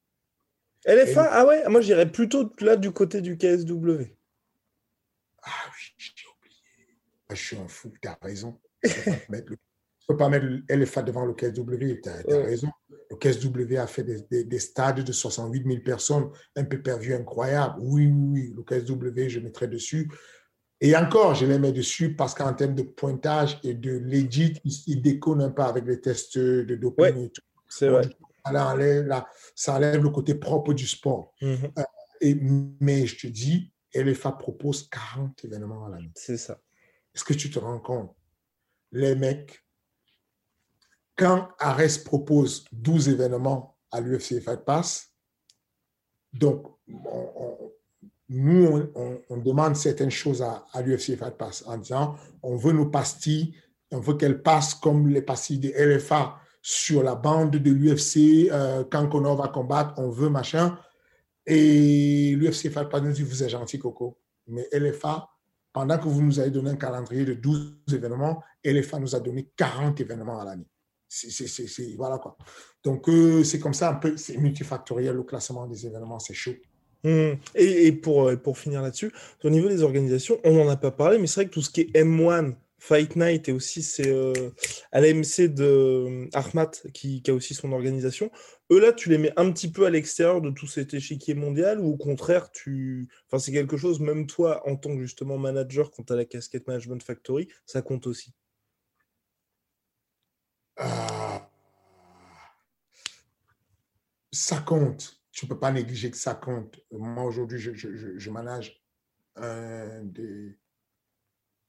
[0.86, 1.30] LFA, et...
[1.32, 4.04] ah ouais, moi j'irais plutôt là du côté du KSW.
[5.43, 6.97] Ah oui, j'ai oublié.
[7.32, 8.60] Je suis un fou, tu as raison.
[8.84, 9.39] Je ne
[10.08, 12.43] peux pas mettre le LFA devant le KSW, tu as, ouais.
[12.43, 12.70] raison.
[13.12, 17.14] Le KSW a fait des, des, des, stades de 68 000 personnes, un peu perdu
[17.14, 17.76] incroyable.
[17.80, 20.10] Oui, oui, oui, le KSW, je mettrai dessus.
[20.82, 24.84] Et encore, je les mets dessus parce qu'en termes de pointage et de legit, ils,
[24.88, 27.42] ils déconnent un peu avec les tests de doping ouais, et tout.
[27.68, 28.10] C'est vrai.
[28.46, 31.34] Ça enlève, là, ça enlève le côté propre du sport.
[31.42, 31.80] Mm -hmm.
[31.80, 31.84] euh,
[32.22, 32.36] et,
[32.80, 36.12] mais je te dis, LFA propose 40 événements à l'année.
[36.16, 36.60] C'est ça.
[37.14, 38.16] Est-ce que tu te rends compte?
[38.92, 39.66] Les mecs,
[41.16, 45.14] quand Ares propose 12 événements à l'UFC Fight Pass,
[46.34, 47.72] donc on, on,
[48.30, 48.92] nous,
[49.30, 53.56] on, demande certaines choses à, l'UFC Fight Pass en disant on veut nos pastilles,
[53.92, 58.84] on veut qu'elles passent comme les pastilles de LFA sur la bande de l'UFC euh,
[58.90, 60.78] quand Conor va combattre, on veut machin.
[61.48, 64.20] Et l'UFC Fight Pass nous dit vous êtes gentil, Coco.
[64.46, 65.28] Mais LFA,
[65.74, 69.50] pendant que vous nous avez donné un calendrier de 12 événements, LFA nous a donné
[69.56, 70.68] 40 événements à l'année.
[71.98, 72.38] Voilà quoi.
[72.84, 76.54] Donc, euh, c'est comme ça un peu, c'est multifactoriel le classement des événements, c'est chaud.
[77.04, 77.34] Mmh.
[77.56, 79.12] Et, pour, euh, pour finir là-dessus,
[79.43, 81.70] au niveau des organisations, on n'en a pas parlé, mais c'est vrai que tout ce
[81.70, 84.52] qui est M1, Fight Night et aussi c'est euh,
[84.91, 88.32] à l'AMC de euh, Ahmad qui, a aussi son organisation.
[88.72, 91.80] Eux là, tu les mets un petit peu à l'extérieur de tout cet échiquier mondial
[91.82, 94.00] ou au contraire, tu, enfin c'est quelque chose.
[94.00, 97.82] Même toi, en tant que justement manager, quand tu as la casquette Management Factory, ça
[97.82, 98.34] compte aussi?
[100.78, 101.50] Ah.
[104.32, 105.19] Ça compte.
[105.40, 106.82] Tu peux pas négliger que ça compte.
[106.92, 108.84] Moi aujourd'hui, je, je, je manage
[109.38, 110.58] un des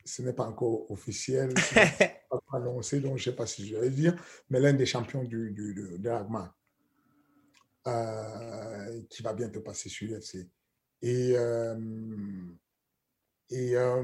[0.05, 1.55] ce n'est pas encore officiel,
[2.31, 5.23] pas annoncé, donc je ne sais pas si je vais dire, mais l'un des champions
[5.23, 6.11] du, du, de, de
[7.87, 10.49] euh, qui va bientôt passer sur l'UFC.
[11.03, 11.79] Et, euh,
[13.51, 14.03] et euh,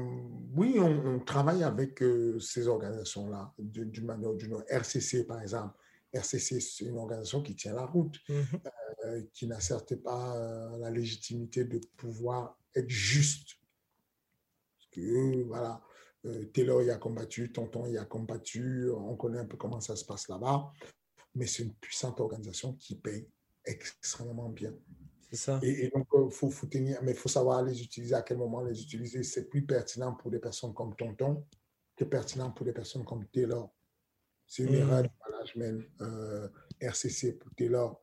[0.55, 2.01] oui, on, travaille avec
[2.39, 4.65] ces organisations-là, d'une manière ou d'une autre.
[4.69, 5.77] RCC, par exemple.
[6.13, 9.29] RCC, c'est une organisation qui tient la route, mm-hmm.
[9.31, 10.35] qui n'a certes pas
[10.79, 13.57] la légitimité de pouvoir être juste.
[14.77, 15.81] Parce que, voilà,
[16.25, 19.95] euh, Taylor y a combattu, Tonton y a combattu, on connaît un peu comment ça
[19.95, 20.71] se passe là-bas,
[21.35, 23.27] mais c'est une puissante organisation qui paye
[23.65, 24.73] extrêmement bien.
[25.29, 25.59] C'est ça.
[25.61, 28.37] Et, donc, il euh, faut, faut, tenir, mais il faut savoir les utiliser, à quel
[28.37, 29.23] moment les utiliser.
[29.23, 31.45] C'est plus pertinent pour des personnes comme Tonton
[31.95, 33.69] que pertinent pour des personnes comme Taylor.
[34.45, 35.09] C'est une erreur de
[35.55, 36.47] management euh,
[36.81, 38.01] RCC pour Taylor.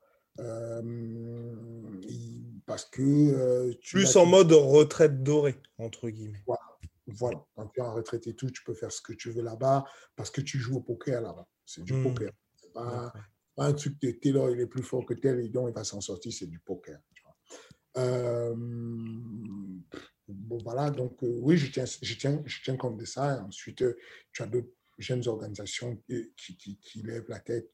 [2.67, 3.73] parce que.
[3.91, 6.43] Plus en mode retraite dorée, entre guillemets.
[6.47, 6.61] Voilà.
[7.07, 9.43] Voilà, quand tu es en retraite et tout, tu peux faire ce que tu veux
[9.43, 9.85] là-bas
[10.17, 11.47] parce que tu joues au poker là-bas.
[11.67, 12.03] C'est du hmm.
[12.03, 12.33] poker.
[12.57, 13.13] C'est pas,
[13.55, 15.85] pas, un truc de Taylor, il est plus fort que tel et donc il va
[15.85, 16.99] s'en sortir, c'est du poker.
[17.97, 23.45] Euh, bon, voilà, donc euh, oui, je tiens, je, tiens, je tiens compte de ça.
[23.45, 23.97] ensuite, euh,
[24.33, 27.71] tu as d'autres jeunes organisations qui, qui, qui, lèvent la tête,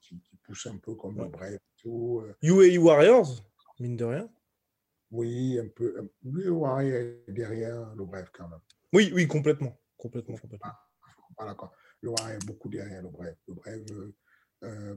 [0.00, 1.60] qui, qui, poussent un peu comme le Bref.
[1.76, 3.44] Tout, UAE Warriors,
[3.78, 4.30] mine de rien.
[5.10, 6.10] Oui, un peu.
[6.24, 8.60] Le Warrior est derrière le Bref quand même.
[8.92, 9.78] Oui, oui, complètement.
[9.96, 10.72] Complètement, complètement.
[11.36, 11.72] Voilà, quoi.
[12.00, 13.36] Le roi est beaucoup derrière le bref.
[13.48, 14.14] Le bref, euh,
[14.62, 14.96] euh,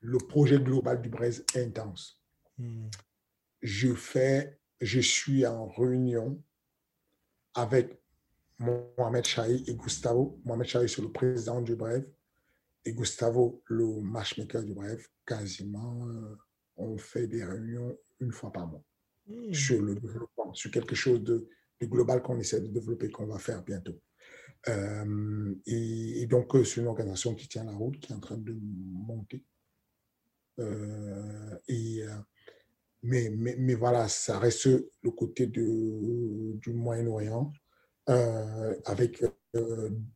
[0.00, 2.22] le projet global du bref est intense.
[2.58, 2.88] Hmm.
[3.60, 6.40] Je fais, je suis en réunion
[7.54, 8.00] avec
[8.58, 10.40] Mohamed Chahi et Gustavo.
[10.44, 12.04] Mohamed Chahi, c'est le président du bref
[12.84, 15.08] et Gustavo, le matchmaker du bref.
[15.26, 16.36] Quasiment, euh,
[16.76, 18.84] on fait des réunions une fois par mois
[19.26, 19.52] hmm.
[19.52, 21.48] sur le développement, sur quelque chose de
[21.82, 23.98] global qu'on essaie de développer, qu'on va faire bientôt.
[24.68, 28.38] Euh, et, donc, euh, c'est une organisation qui tient la route, qui est en train
[28.38, 29.44] de monter.
[30.60, 32.02] Euh, et,
[33.02, 37.52] mais, mais, mais, voilà, ça reste le côté de, du Moyen-Orient,
[38.06, 39.24] avec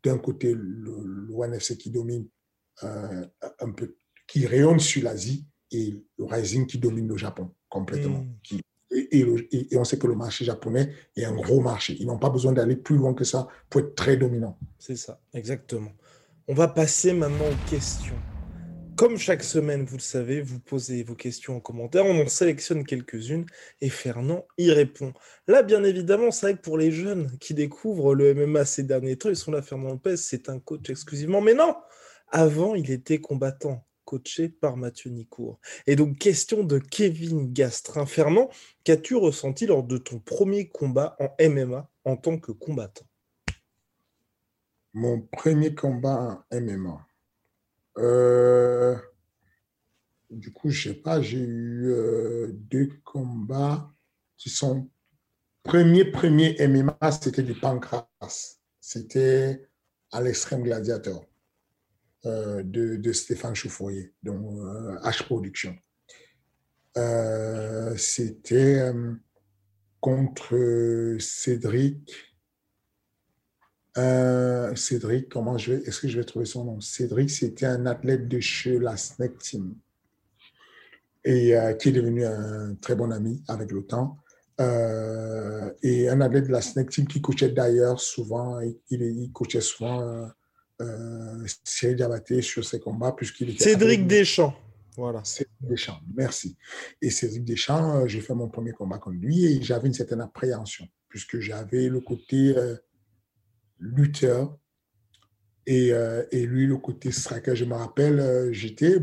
[0.03, 2.27] d'un côté l'ONFC qui domine
[2.83, 8.35] un peu, qui rayonne sur l'Asie, et le Rising qui domine le Japon complètement, hmm.
[8.43, 8.61] qui
[8.91, 11.97] et, on sait que le marché japonais est un gros marché.
[12.01, 14.59] Ils n'ont pas besoin d'aller plus loin que ça pour être très dominant.
[14.79, 15.93] C'est ça, exactement.
[16.47, 18.17] On va passer maintenant aux questions.
[18.99, 22.85] Comme chaque semaine, vous le savez, vous posez vos questions en commentaire, on en sélectionne
[22.85, 23.47] quelques-unes
[23.81, 25.13] et Fernand y répond.
[25.47, 29.17] Là, bien évidemment, c'est vrai que pour les jeunes qui découvrent le MMA ces derniers
[29.17, 31.41] temps, ils sont là, Fernand Lopez, c'est un coach exclusivement.
[31.41, 31.77] Mais non,
[32.33, 35.61] avant, il était combattant coaché par Mathieu Nicourt.
[35.87, 38.05] Et donc, question de Kevin Gastrin.
[38.05, 38.51] Fernand,
[38.83, 43.07] qu'as-tu ressenti lors de ton premier combat en MMA en tant que combattant?
[44.93, 47.08] Mon premier combat en MMA.
[47.99, 48.97] Euh,
[50.31, 53.93] du coup, je sais pas, j'ai eu euh, deux combats
[54.37, 54.89] qui sont.
[55.65, 58.09] Premier, premier MMA, c'était du pancras.
[58.81, 59.69] C'était
[60.13, 61.25] à l'extrême gladiateur.
[62.27, 64.43] Euh, de, Stéphane Chouffourier, donc
[65.03, 65.77] H Production.
[67.97, 68.93] C'était
[70.01, 72.28] contre Cédric.
[74.77, 76.81] Cédric, comment je vais, est-ce que je vais trouver son nom?
[76.81, 79.75] Cédric, c'était un athlète de chez la Snake Team
[81.25, 84.19] et qui est devenu un très bon ami avec le temps.
[84.59, 90.31] et un athlète de la Snake Team qui coachait d'ailleurs souvent, il, il coachait souvent
[90.81, 93.65] euh, Cyril Diabaté sur ses combats, puisqu'il était.
[93.65, 94.55] Cédric Deschamps.
[94.97, 95.23] Voilà.
[95.25, 96.57] Cédric Deschamps, merci.
[97.03, 100.21] Et Cédric Deschamps, euh, j'ai fait mon premier combat contre lui et j'avais une certaine
[100.21, 102.77] appréhension, puisque j'avais le côté euh,
[103.79, 104.57] lutteur
[105.67, 105.93] et,
[106.33, 107.55] et, lui le côté striker.
[107.55, 108.97] Je me rappelle, j'étais.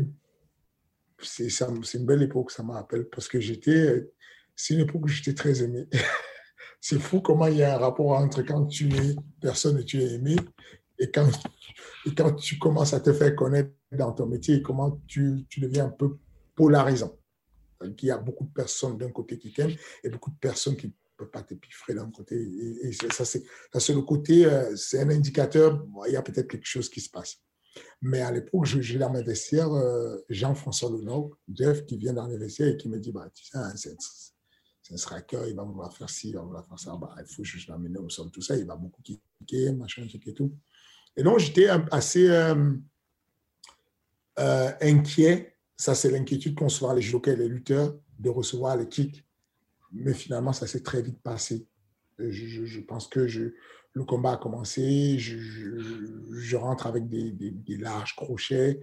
[1.22, 1.48] C'est
[1.94, 4.10] une belle époque, ça me rappelle, parce que j'étais.
[4.54, 5.86] C'est une époque où j'étais très aimé.
[6.80, 10.00] c'est fou comment il y a un rapport entre quand tu es personne et tu
[10.00, 10.36] es aimé
[10.98, 11.28] et quand,
[12.06, 15.86] et quand tu commences à te faire connaître dans ton métier, comment tu, tu deviens
[15.86, 16.16] un peu
[16.54, 17.18] polarisant.
[17.82, 20.94] Il y a beaucoup de personnes d'un côté qui t'aiment et beaucoup de personnes qui
[21.18, 22.36] ne peuvent pas t'épiffrer d'un côté.
[22.82, 26.88] Et, ça, c'est le côté, euh, c'est un indicateur, il y a peut-être quelque chose
[26.88, 27.36] qui se passe.
[28.00, 32.38] Mais à l'époque, j'ai dans mes vestiaires euh, Jean-François Lenot, Jeff, qui vient dans les
[32.38, 33.94] vestiaires et qui me dit bah, Tu sais, hein, c'est
[34.94, 37.44] un striker, il va vouloir faire ci, il va vouloir faire ça, bah, il faut
[37.44, 40.56] juste l'amener au sol, tout ça, il va beaucoup kicker, machin, et tout.
[41.16, 42.72] Et donc, j'étais assez euh,
[44.80, 49.25] inquiet ça, c'est l'inquiétude qu'ont souvent les jockeys, les lutteurs, de recevoir les kicks.
[49.96, 51.66] Mais finalement, ça s'est très vite passé.
[52.18, 53.52] Je, pense que je,
[53.92, 58.80] le combat a commencé, je, rentre avec des, larges crochets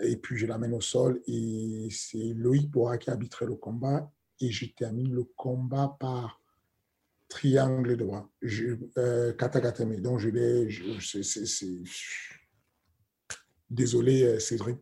[0.00, 1.22] et puis je l'amène au sol.
[1.26, 4.10] Et c'est Loïc Bora qui arbitrait le combat
[4.40, 6.40] et je termine le combat par
[7.28, 8.30] triangle de bras,
[8.98, 10.00] euh, katagatame.
[10.00, 10.68] Donc, je l'ai.
[13.70, 14.78] Désolé, euh, Cédric,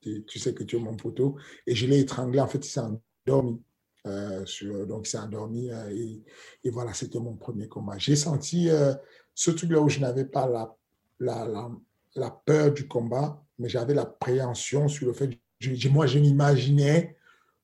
[0.00, 1.36] tu sais que tu es mon poteau.
[1.66, 3.60] Et je l'ai étranglé, en fait, il s'est endormi.
[4.06, 4.44] Euh,
[4.86, 5.90] donc, il s'est endormi euh,
[6.64, 7.98] et, voilà, c'était mon premier combat.
[7.98, 8.94] J'ai senti euh,
[9.34, 10.48] ce truc-là où je n'avais pas
[11.20, 15.30] la, peur du combat, mais j'avais l'appréhension sur le fait,
[15.60, 17.16] je, moi, je m'imaginais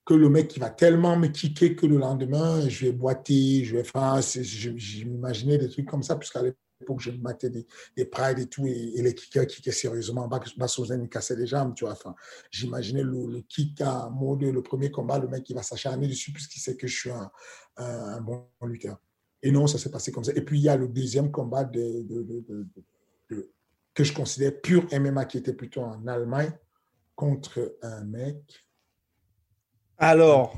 [0.04, 3.76] que le mec qui va tellement me kicker que le lendemain, je vais boiter, je
[3.76, 6.58] vais faire, je, m'imaginais des trucs comme ça, puisqu'à l'époque,
[6.98, 7.66] je matais des,
[7.96, 10.28] des prides et tout, et, les kickers kickaient sérieusement.
[10.56, 11.92] Bassozen, il cassait les jambes, tu vois.
[11.92, 12.14] Enfin,
[12.50, 16.60] J'imaginais le, kick à mode, le premier combat, le mec qui va s'acharner dessus puisqu'il
[16.60, 17.30] sait que je suis un,
[17.76, 18.98] un, bon lutteur.
[19.42, 20.32] Et non, ça s'est passé comme ça.
[20.34, 22.22] Et puis, il y a le deuxième combat de, de,
[23.28, 23.50] de,
[23.92, 26.52] que je considère pur MMA qui était plutôt en Allemagne
[27.14, 28.66] contre un mec.
[29.98, 30.54] Alors?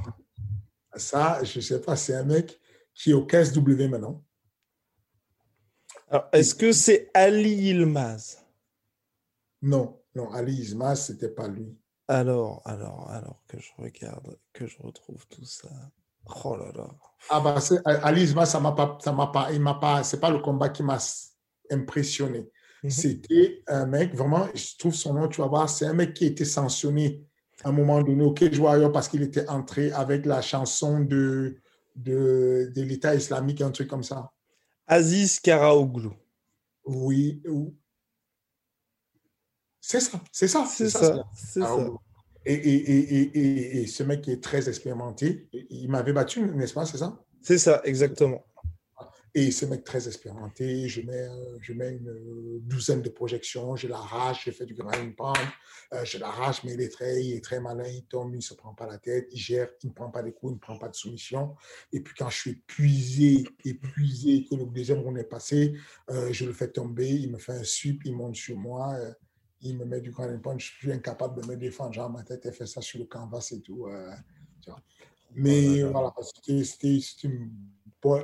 [0.94, 2.58] Ça, je ne sais pas, c'est un mec
[2.94, 4.25] qui est au 15W maintenant
[6.32, 8.38] est-ce que c'est Ali Ilmaz
[9.62, 11.76] Non, non, Ali Ilmaz, c'était pas lui.
[12.08, 15.68] Alors, alors, alors que je regarde, que je retrouve tout ça.
[16.44, 16.88] Oh là là.
[17.30, 17.58] Ah bah,
[18.02, 20.68] Ali Ilmaz, ça m'a pas, ça m'a pas, il m'a pas, c'est pas le combat
[20.68, 20.98] qui m'a
[21.70, 22.48] impressionné.
[22.82, 22.90] Mhm.
[22.90, 26.24] C'était un mec, vraiment, je trouve son nom, tu vas voir, c'est un mec qui
[26.24, 27.24] a été sanctionné
[27.64, 31.56] à un moment donné au Cage Warrior parce qu'il était entré avec la chanson de,
[31.96, 34.32] de, de l'État islamique, un truc comme ça.
[34.86, 36.12] Aziz Karaoglou.
[36.84, 37.42] Oui.
[39.80, 40.64] C'est ça, c'est ça.
[40.66, 41.24] C'est ça.
[42.44, 46.86] Et, et, et, et, ce mec qui est très expérimenté, il m'avait battu, n'est-ce pas,
[46.86, 47.20] c'est ça?
[47.42, 48.44] C'est ça, exactement.
[49.38, 51.28] Et ce mec très expérimenté, je mets,
[51.60, 55.36] je mets une douzaine de projections, je l'arrache, je fais du grind pound,
[55.92, 58.40] euh, je l'arrache, mais il est, très, il est très malin, il tombe, il ne
[58.40, 60.60] se prend pas la tête, il gère, il ne prend pas des coups, il ne
[60.60, 61.54] prend pas de soumission.
[61.92, 65.74] Et puis quand je suis épuisé, épuisé, que le deuxième round est passé,
[66.08, 69.12] euh, je le fais tomber, il me fait un sup, il monte sur moi, euh,
[69.60, 72.46] il me met du grind pound, je suis incapable de me défendre, genre ma tête,
[72.46, 73.86] elle fait ça sur le canvas et tout.
[75.34, 77.50] Mais voilà, c'était une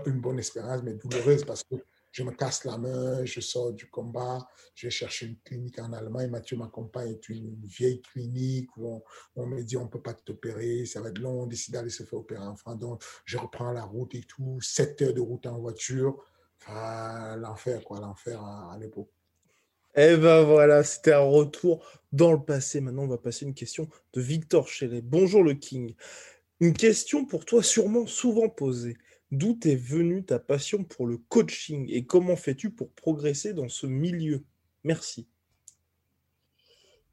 [0.07, 1.77] une bonne expérience, mais douloureuse parce que
[2.13, 5.93] je me casse la main, je sors du combat, je vais chercher une clinique en
[5.95, 6.31] Allemagne.
[6.31, 9.03] Mathieu m'accompagne, est une vieille clinique où
[9.35, 11.91] on, me dit on ne peut pas t'opérer, ça va être long, on décide d'aller
[11.91, 12.79] se faire opérer en France.
[12.79, 16.23] Donc, je reprends la route et tout, 7 heures de route en voiture.
[16.69, 19.11] L'enfer, quoi, l'enfer à, l'époque.
[19.97, 22.81] Eh ben voilà, c'était un retour dans le passé.
[22.81, 25.01] Maintenant, on va passer une question de Victor Chélet.
[25.03, 25.95] Bonjour le King.
[26.61, 28.97] Une question pour toi sûrement souvent posée.
[29.33, 33.87] D'où est venue ta passion pour le coaching et comment fais-tu pour progresser dans ce
[33.87, 34.45] milieu?
[34.85, 35.27] Merci.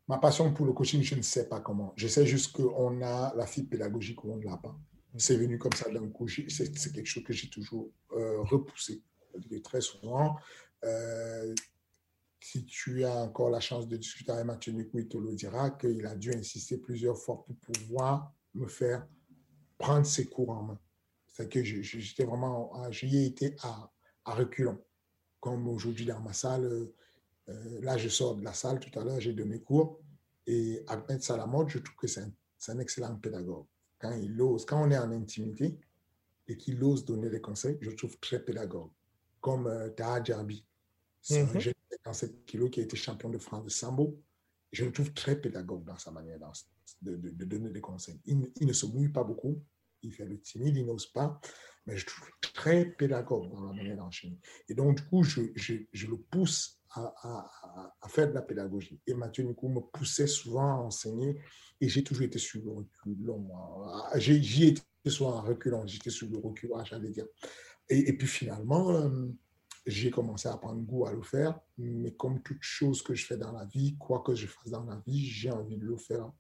[0.06, 1.94] Ma passion pour le coaching, je ne sais pas comment.
[1.96, 4.78] Je sais juste qu'on a la fibre pédagogique ou on ne l'a pas.
[5.16, 6.28] C'est venu comme ça d'un coup.
[6.28, 9.02] C'est quelque chose que j'ai toujours euh, repoussé.
[9.64, 10.36] Très souvent,
[10.84, 11.56] euh,
[12.42, 15.70] si tu as encore la chance de discuter avec Mathieu Nikou, il te le dira
[15.72, 19.08] qu'il a dû insister plusieurs fois pour pouvoir me faire
[19.78, 20.80] prendre ses cours en main.
[21.40, 23.90] C'est que j'étais vraiment, j'y ai été à,
[24.26, 24.78] à reculons.
[25.40, 29.22] Comme aujourd'hui dans ma salle, euh, là je sors de la salle tout à l'heure,
[29.22, 30.02] j'ai donné cours.
[30.46, 32.32] Et Ahmed Salamod, je trouve que c'est un,
[32.68, 33.66] un, excellent pédagogue.
[34.00, 35.80] Quand il ose, quand on est en intimité
[36.46, 38.92] et qu'il ose donner des conseils, je trouve très pédagogue.
[39.40, 40.22] Comme euh, Taha
[41.22, 41.60] c'est un mhm.
[41.60, 44.20] jeune de 57 kilos qui a été champion de France de Sambo.
[44.74, 46.38] Je le trouve très pédagogue dans sa manière
[47.02, 48.20] de, de, donner des conseils.
[48.26, 49.62] Il, il, ne se mouille pas beaucoup,
[50.04, 51.40] il fait le timide, il n'ose pas,
[51.86, 54.40] mais je trouve très pédagogue dans la manière d'enchaîner.
[54.68, 57.50] Et donc, du coup, je, le pousse à,
[58.08, 59.00] faire de la pédagogie.
[59.08, 61.40] Et Mathieu, coup, me poussait souvent à enseigner
[61.82, 63.50] et j'ai toujours été sur le reculon.
[64.16, 67.26] J'y étais souvent en reculant, j'étais sur le reculon, j'allais dire.
[67.90, 69.30] et, puis finalement, euh,
[69.86, 71.60] j'ai commencé à prendre goût à le faire.
[71.78, 74.84] Mais comme toute chose que je fais dans la vie, quoi que je fasse dans
[74.84, 76.32] la vie, j'ai envie de le faire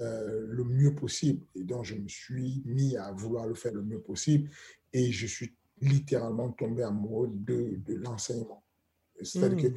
[0.00, 1.46] euh, le mieux possible.
[1.54, 4.50] Et donc, je me suis mis à vouloir le faire le mieux possible.
[4.92, 8.64] Et je suis littéralement tombé amoureux de, de l'enseignement.
[9.22, 9.74] C'est-à-dire mmh.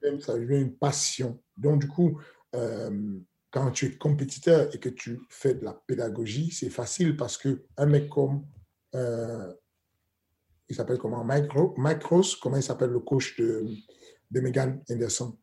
[0.00, 1.42] que ça devient une passion.
[1.56, 2.20] Donc, du coup,
[2.54, 3.18] euh,
[3.50, 7.86] quand tu es compétiteur et que tu fais de la pédagogie, c'est facile parce qu'un
[7.86, 8.46] mec comme,
[8.94, 9.52] euh,
[10.68, 11.24] il s'appelle comment?
[11.24, 13.66] Mike, Ross, comment il s'appelle le coach de,
[14.30, 15.38] de Megan Anderson?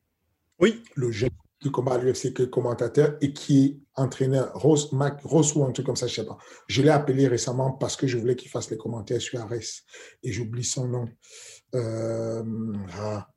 [0.60, 0.84] Oui.
[0.96, 5.22] Le jeune qui combat à l'UFC, qui est commentateur et qui est entraîneur, Ross, Mike
[5.24, 6.38] Ross ou un truc comme ça, je ne sais pas.
[6.68, 9.54] Je l'ai appelé récemment parce que je voulais qu'il fasse les commentaires sur Ares
[10.24, 11.10] et j'oublie son nom.
[11.74, 12.44] Euh,
[13.00, 13.28] ah.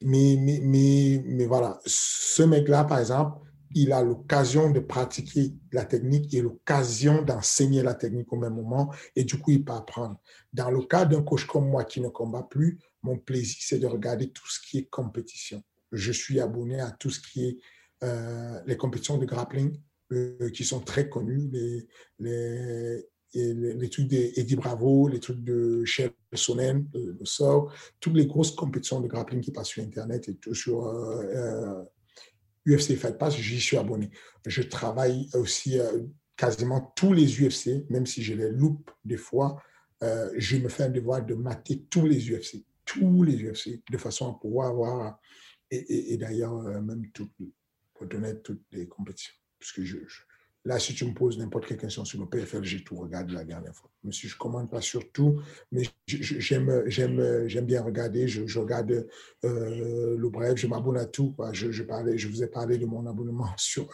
[0.00, 3.38] mais, mais, mais, mais voilà, ce mec-là, par exemple,
[3.74, 8.92] il a l'occasion de pratiquer la technique et l'occasion d'enseigner la technique au même moment
[9.16, 10.16] et du coup, il peut apprendre.
[10.52, 13.86] Dans le cas d'un coach comme moi qui ne combat plus, mon plaisir, c'est de
[13.86, 15.62] regarder tout ce qui est compétition.
[15.94, 17.58] Je suis abonné à tout ce qui est
[18.02, 19.80] euh, les compétitions de grappling
[20.12, 21.86] euh, qui sont très connues, les,
[22.18, 28.52] les, les, trucs d'Eddie Bravo, les trucs de Shell Sonnen, le, sort, toutes les grosses
[28.52, 31.82] compétitions de grappling qui passent sur Internet et tout sur euh,
[32.66, 34.10] UFC Fight Pass, j'y suis abonné.
[34.46, 36.02] Je travaille aussi euh,
[36.36, 39.62] quasiment tous les UFC, même si je les loupe des fois.
[40.02, 43.98] Euh, je me fais un devoir de mater tous les UFC, tous les UFC, de
[43.98, 45.18] façon à pouvoir avoir,
[45.88, 47.30] et, d'ailleurs, euh, même tout,
[47.94, 49.34] pour donner toutes les compétitions.
[49.60, 49.96] Je
[50.66, 53.44] Là, si tu me poses n'importe quelle question sur le PFL, j'ai tout regardé la
[53.44, 53.90] dernière fois.
[54.08, 58.26] Je ne commande pas sur tout, mais j'aime, bien regarder.
[58.26, 59.06] Je, regarde
[59.44, 61.36] euh, le bref, je m'abonne à tout.
[61.52, 63.90] Je, parlais, je vous ai parlé de mon abonnement sur,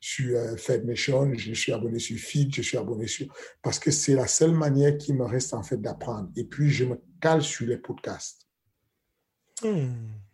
[0.00, 3.32] sur euh, je suis abonné sur Feed, je suis abonné sur...
[3.62, 6.30] Parce que c'est la seule manière qui me reste en fait d'apprendre.
[6.34, 8.48] Et puis, je me cale sur les podcasts.
[9.62, 10.27] Hmm.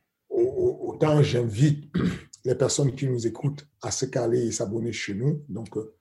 [0.95, 1.93] Autant j'invite
[2.45, 5.45] les personnes qui nous écoutent à se caler et s'abonner chez nous.
[5.49, 5.93] Donc, euh,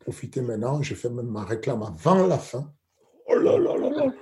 [0.00, 0.82] profitez maintenant.
[0.82, 2.72] Je fais même ma réclame avant la fin.
[3.26, 4.12] Oh là là là là.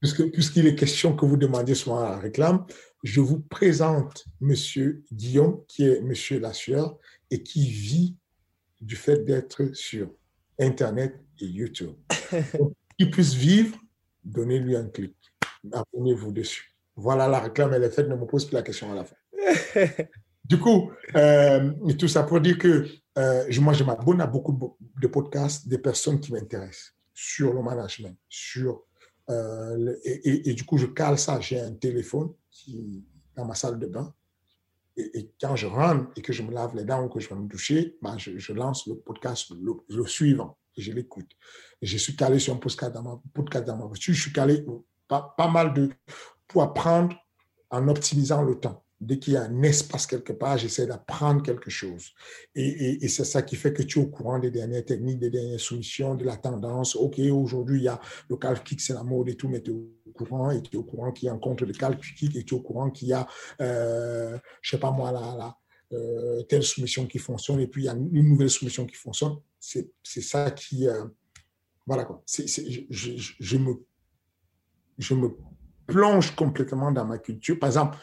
[0.00, 2.66] Puisqu'il est question que vous demandiez souvent la réclame,
[3.04, 6.98] je vous présente Monsieur Guillaume, qui est Monsieur Lassueur
[7.30, 8.16] et qui vit
[8.80, 10.10] du fait d'être sur
[10.58, 11.94] Internet et YouTube.
[12.98, 13.78] Qu'il puisse vivre,
[14.24, 15.14] donnez-lui un clic.
[15.72, 16.74] Abonnez-vous dessus.
[16.96, 18.08] Voilà, la réclame, elle est faite.
[18.08, 19.16] Ne me pose plus la question à la fin.
[20.44, 22.86] Du coup, euh, tout ça pour dire que
[23.18, 28.16] euh, moi, je m'abonne à beaucoup de podcasts des personnes qui m'intéressent sur le management,
[28.28, 28.82] sur
[29.30, 31.40] euh, et, du coup, je cale ça.
[31.40, 32.32] J'ai un téléphone
[33.36, 34.12] dans ma salle de bain.
[34.96, 37.36] Et, quand je rentre et que je me lave les dents ou que je vais
[37.36, 39.52] me doucher, ben, je, lance le podcast,
[39.88, 41.30] le, suivant, et je l'écoute.
[41.80, 44.12] Je suis calé sur un podcast dans ma, podcast dans ma voiture.
[44.12, 44.66] Je suis calé
[45.08, 45.90] pas, pas mal de,
[46.46, 47.16] pour apprendre
[47.70, 51.70] en optimisant le temps dès qu'il y a un espace quelque part, j'essaie d'apprendre quelque
[51.70, 52.12] chose.
[52.54, 55.58] Et, c'est ça qui fait que tu es au courant des dernières techniques, des dernières
[55.58, 56.94] soumissions, de la tendance.
[56.94, 58.00] OK, aujourd'hui, il y a
[58.30, 60.76] le calf kick, c'est la mode et tout, mais tu es au courant et tu
[60.76, 62.62] es au courant qu'il y a un contre de calf kick et tu es au
[62.62, 63.26] courant qu'il y a,
[63.60, 65.58] euh, je sais pas moi,
[65.92, 69.36] euh, telle soumission qui fonctionne et puis il y a une nouvelle soumission qui fonctionne.
[69.58, 70.86] C'est ça qui.
[70.88, 71.04] Euh,
[71.86, 72.22] voilà quoi.
[72.28, 73.56] je
[75.14, 75.36] me
[75.88, 77.58] plonge complètement dans ma culture.
[77.58, 77.98] Par exemple,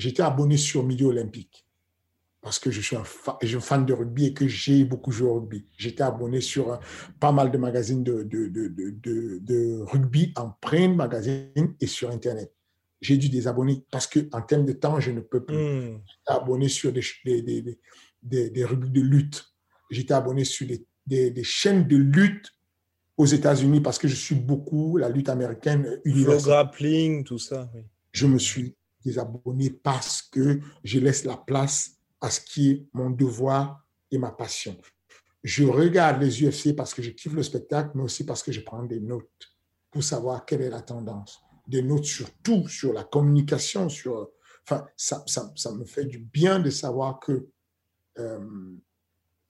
[0.00, 1.66] j'étais abonné sur Milieu Olympique
[2.40, 5.66] parce que je suis un, fan de rugby et que j'ai beaucoup joué au rugby.
[5.76, 6.76] J'étais abonné sur euh,
[7.20, 12.50] pas mal de magazines de, de, de, de, rugby en print magazine et sur Internet.
[13.02, 15.56] J'ai dû désabonner parce qu'en termes de temps, je ne peux plus.
[15.56, 16.00] Hmm.
[16.06, 17.02] J'étais abonné sur des,
[17.42, 17.78] des,
[18.22, 19.44] des, des, rugby de lutte.
[19.90, 22.54] J'étais abonné sur des, des, chaînes de lutte
[23.18, 26.36] aux États-Unis parce que je suis beaucoup la lutte américaine universelle.
[26.36, 27.70] Le grappling, tout ça.
[27.74, 27.82] Oui.
[28.12, 28.74] Je me suis
[29.04, 34.18] des abonnés parce que je laisse la place à ce qui est mon devoir et
[34.18, 34.76] ma passion.
[35.42, 38.60] Je regarde les UFC parce que je kiffe le spectacle, mais aussi parce que je
[38.60, 39.56] prends des notes
[39.90, 41.40] pour savoir quelle est la tendance.
[41.66, 44.30] Des notes sur tout, sur la communication, sur...
[44.64, 47.48] Enfin, ça, ça, ça me fait du bien de savoir que
[48.18, 48.76] euh,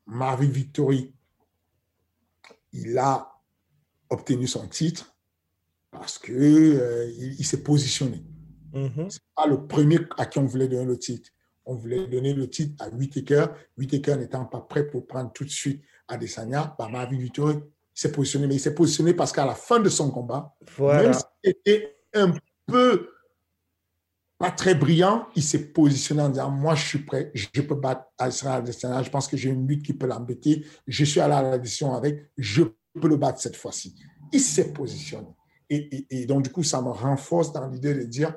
[0.07, 1.13] Marie Victory,
[2.73, 3.33] il a
[4.09, 5.15] obtenu son titre
[5.91, 8.25] parce qu'il euh, s'est positionné.
[8.73, 11.31] Ce n'est pas le premier à qui on voulait donner le titre.
[11.67, 13.47] On voulait donner le titre à Whitaker.
[13.79, 17.57] Whitaker n'étant pas prêt pour prendre tout de suite Adesanya, bah, Marvin Vittori
[17.95, 18.47] s'est positionné.
[18.47, 22.33] Mais il s'est positionné parce qu'à la fin de son combat, même s'il était un
[22.67, 23.09] peu
[24.39, 28.05] pas très brillant, il s'est positionné en disant Moi, je suis prêt, je peux battre
[28.19, 29.03] Adesanya.
[29.03, 30.65] Je pense que j'ai une lutte qui peut l'embêter.
[30.87, 32.63] Je suis à la décision avec, je
[33.01, 33.95] peux le battre cette fois-ci.
[34.33, 35.29] Il s'est positionné.
[35.69, 38.35] et, donc, du coup, ça me renforce dans l'idée de dire,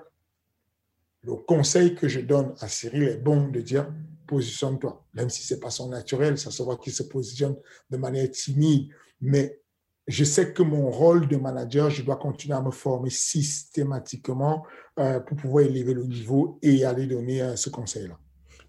[1.24, 3.92] le conseil que je donne à Cyril est bon de dire,
[4.28, 5.06] positionne-toi.
[5.14, 7.56] Même si ce n'est pas son naturel, ça se voit qu'il se positionne
[7.90, 8.90] de manière timide.
[9.22, 9.60] Mais
[10.08, 14.66] je sais que mon rôle de manager, je dois continuer à me former systématiquement
[15.00, 18.20] euh, pour pouvoir élever le niveau et aller donner euh, ce conseil-là.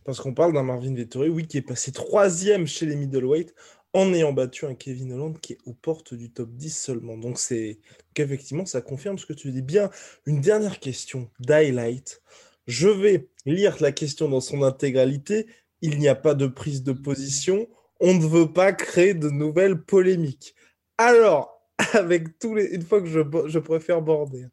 [0.04, 3.54] Parce qu'on parle d'un Marvin Vettori, oui, qui est passé troisième chez les middleweight
[3.94, 7.16] en ayant battu un Kevin Holland qui est aux portes du top 10 seulement.
[7.16, 7.78] Donc, c'est
[8.16, 9.62] effectivement, ça confirme ce que tu dis.
[9.62, 9.88] Bien,
[10.26, 12.20] une dernière question d'highlight.
[12.66, 15.46] Je vais lire la question dans son intégralité.
[15.82, 17.68] Il n'y a pas de prise de position.
[18.00, 20.54] On ne veut pas créer de nouvelles polémiques.
[20.98, 21.54] Alors,
[21.94, 24.46] avec tous les, une fois que je, je préfère border,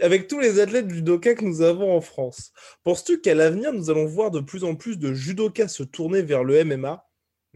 [0.00, 2.52] avec tous les athlètes judoka que nous avons en France,
[2.84, 6.44] penses-tu qu'à l'avenir, nous allons voir de plus en plus de judokas se tourner vers
[6.44, 7.05] le MMA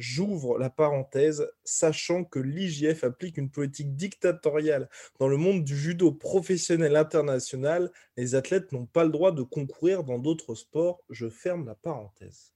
[0.01, 4.89] J'ouvre la parenthèse, sachant que l'IGF applique une politique dictatoriale
[5.19, 10.03] dans le monde du judo professionnel international, les athlètes n'ont pas le droit de concourir
[10.03, 11.03] dans d'autres sports.
[11.11, 12.55] Je ferme la parenthèse.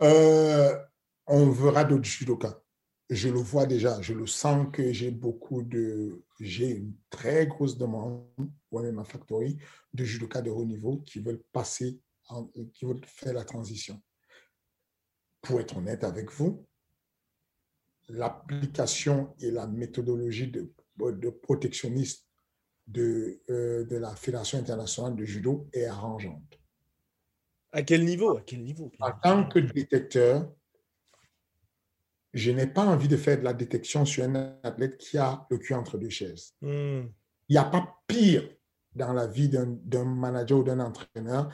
[0.00, 0.78] Euh,
[1.26, 2.62] on verra d'autres judokas.
[3.10, 6.22] Je le vois déjà, je le sens que j'ai beaucoup de.
[6.38, 8.24] J'ai une très grosse demande,
[8.70, 9.58] au MMA Factory,
[9.92, 11.98] de judokas de haut niveau qui veulent passer,
[12.72, 14.00] qui veulent faire la transition
[15.44, 16.66] pour être honnête avec vous,
[18.08, 22.26] l'application et la méthodologie de, de protectionniste
[22.86, 26.60] de, euh, de, la Fédération internationale de judo est arrangeante.
[27.72, 30.52] À quel niveau, à quel niveau En tant que détecteur,
[32.32, 35.58] je n'ai pas envie de faire de la détection sur un athlète qui a le
[35.58, 36.54] cul entre deux chaises.
[36.60, 37.06] Hmm.
[37.48, 38.48] Il n'y a pas pire
[38.94, 41.52] dans la vie d'un manager ou d'un entraîneur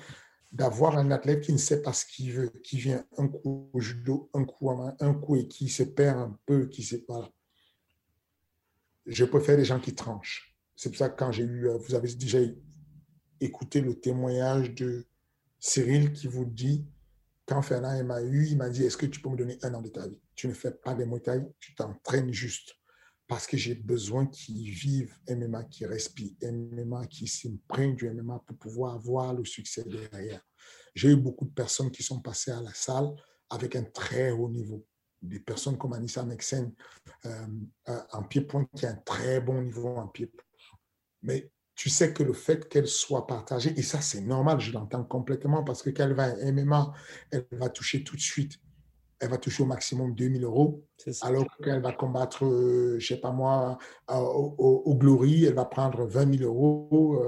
[0.53, 3.80] d'avoir un athlète qui ne sait pas ce qu'il veut, qui vient un coup au
[3.80, 7.03] judo, un coup à main, un coup et qui se perd un peu, qui sait
[7.03, 7.30] pas.
[9.07, 10.57] Je préfère les gens qui tranchent.
[10.76, 12.38] C'est pour ça que quand j'ai eu, euh, vous avez déjà
[13.40, 15.07] écouté le témoignage de
[15.59, 16.86] Cyril qui vous dit,
[17.46, 19.82] quand Fernand m'a eu, il m'a dit, est-ce que tu peux me donner un an
[19.82, 20.20] de ta vie?
[20.34, 22.80] Tu ne fais pas des motailles, tu t'entraînes juste
[23.31, 28.57] parce que j'ai besoin qu'ils vivent MMA, qu'ils respirent MMA, qu'ils s'imprègnent du MMA pour
[28.57, 30.41] pouvoir avoir le succès derrière.
[30.97, 33.09] J'ai eu beaucoup de personnes qui sont passées à la salle
[33.49, 34.85] avec un très haut niveau.
[35.22, 36.72] Des personnes comme Anissa Mexen
[37.24, 37.47] euh,
[37.89, 40.43] euh, en pied-point qui a un très bon niveau en pied-point.
[41.22, 45.05] Mais tu sais que le fait qu'elle soit partagée, et ça c'est normal, je l'entends
[45.05, 46.93] complètement, parce que quand elle va à MMA,
[47.31, 48.59] elle va toucher tout de suite
[49.20, 50.82] elle va toucher au maximum 2000 euros.
[51.20, 56.06] Alors qu'elle va combattre, euh, je ne sais pas moi, au, Glory, elle va prendre
[56.06, 57.22] 20 000 euros,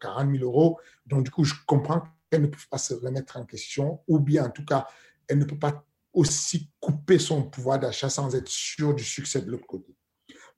[0.00, 0.78] 40 euh, 000 euros.
[1.06, 4.46] Donc, du coup, je comprends qu'elle ne peut pas se remettre en question, ou bien,
[4.46, 4.86] en tout cas,
[5.28, 9.50] elle ne peut pas aussi couper son pouvoir d'achat sans être sûr du succès de
[9.50, 9.96] l'autre côté.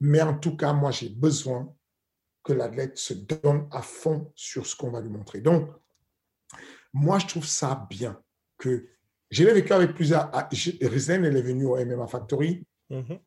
[0.00, 1.74] Mais en tout cas, moi, j'ai besoin
[2.42, 5.40] que l'athlète se donne à fond sur ce qu'on va lui montrer.
[5.40, 5.70] Donc,
[6.92, 8.20] moi, je trouve ça bien
[8.58, 8.88] que
[9.32, 10.30] je l'ai vécu avec plusieurs.
[10.82, 13.18] Rizlen, elle est venue au MMA Factory mhm.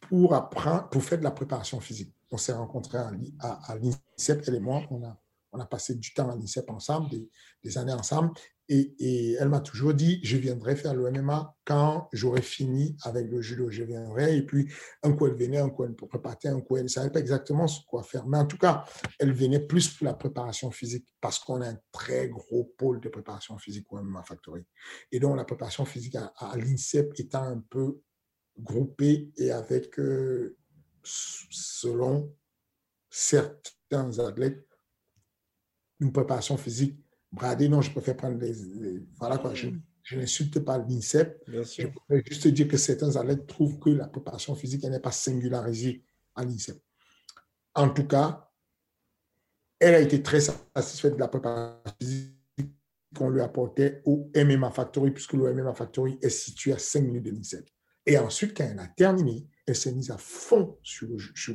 [0.00, 2.14] pour, apprendre, pour faire de la préparation physique.
[2.30, 4.82] On s'est rencontrés à, à, l'INSEP, elle et moi.
[4.90, 5.20] On a,
[5.52, 7.10] on a passé du temps à l'INSEP ensemble,
[7.62, 8.32] des, années ensemble.
[8.68, 13.42] Et, elle m'a toujours dit, je viendrai faire le MMA quand j'aurai fini avec le
[13.42, 13.70] judo.
[13.70, 14.38] Je viendrai.
[14.38, 14.72] Et puis,
[15.02, 17.66] un coup, elle venait, un coup, elle préparait, un coup, elle ne savait pas exactement
[17.66, 18.26] ce quoi faire.
[18.26, 18.84] Mais en tout cas,
[19.18, 23.10] elle venait plus pour la préparation physique parce qu'on a un très gros pôle de
[23.10, 24.64] préparation physique au MMA Factory.
[25.10, 28.00] Et donc, la préparation physique à, l'INSEP étant un peu
[28.58, 30.56] groupée et avec, euh,
[31.02, 32.34] selon
[33.10, 34.66] certains athlètes,
[36.02, 38.52] une préparation physique Bradé, non, je préfère prendre les.
[39.18, 39.68] voilà quoi, je,
[40.14, 41.42] n'insulte pas l'INSEP.
[41.46, 46.04] Je préfère juste dire que certains athlètes trouvent que la préparation physique n'est pas singularisée
[46.34, 46.78] à l'INSEP.
[47.74, 48.50] En tout cas,
[49.78, 52.36] elle a été très satisfaite de la préparation physique
[53.16, 57.24] qu'on lui apportait au MMA Factory, puisque le MMA Factory est situé à 5 minutes
[57.24, 57.66] de l'INSEP.
[58.04, 61.54] Et ensuite, quand elle a terminé, elle s'est mise à fond sur le, sur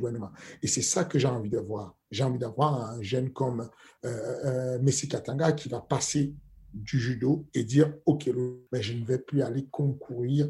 [0.62, 1.96] Et c'est ça que j'ai envie de voir.
[2.10, 3.68] J'ai envie d'avoir un jeune comme
[4.04, 6.34] euh, euh, Messi Katanga qui va passer
[6.72, 8.30] du judo et dire Ok,
[8.72, 10.48] je ne vais plus aller concourir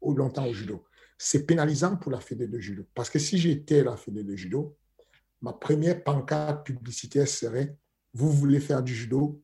[0.00, 0.84] au longtemps au judo.
[1.16, 2.84] C'est pénalisant pour la Fédé de judo.
[2.94, 4.76] Parce que si j'étais la Fédé de judo,
[5.40, 7.76] ma première pancarte publicitaire serait
[8.12, 9.40] Vous voulez faire du judo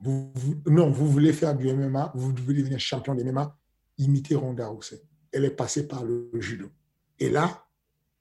[0.00, 0.32] vous,
[0.66, 3.56] Non, vous voulez faire du MMA, vous voulez devenir champion de MMA,
[3.98, 5.02] imitez Ronda Rousset.
[5.32, 6.70] Elle est passée par le judo.
[7.20, 7.66] Et là,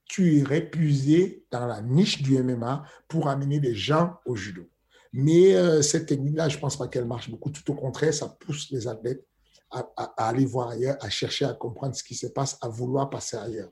[0.06, 4.70] tu irais puiser dans la niche du MMA pour amener des gens au judo.
[5.14, 7.50] Mais euh, cette technique-là, je ne pense pas qu'elle marche beaucoup.
[7.50, 9.26] Tout au contraire, ça pousse les athlètes
[9.72, 9.84] à,
[10.18, 13.72] aller voir ailleurs, à chercher à comprendre ce qui se passe, à vouloir passer ailleurs.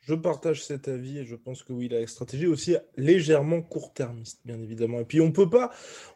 [0.00, 4.60] Je partage cet avis et je pense que oui, la stratégie aussi légèrement court-termiste, bien
[4.60, 5.00] évidemment.
[5.00, 5.32] Et puis on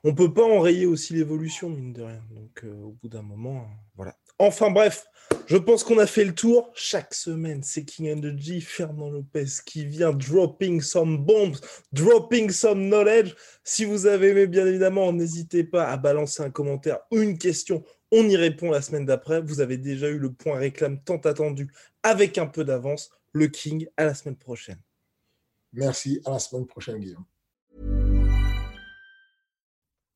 [0.04, 2.22] on peut pas enrayer aussi l'évolution mine de rien.
[2.30, 4.14] Donc euh, au bout d'un moment, voilà.
[4.38, 5.06] Enfin bref,
[5.46, 6.70] je pense qu'on a fait le tour.
[6.74, 11.60] Chaque semaine, c'est King Energy, Fernand Lopez qui vient dropping some bombs,
[11.92, 13.34] dropping some knowledge.
[13.64, 17.82] Si vous avez aimé, bien évidemment, n'hésitez pas à balancer un commentaire ou une question.
[18.12, 19.40] On y répond la semaine d'après.
[19.40, 23.10] Vous avez déjà eu le point réclame tant attendu avec un peu d'avance.
[23.32, 24.80] Le King, à la semaine prochaine.
[25.72, 27.24] Merci, à la semaine prochaine, Guillaume.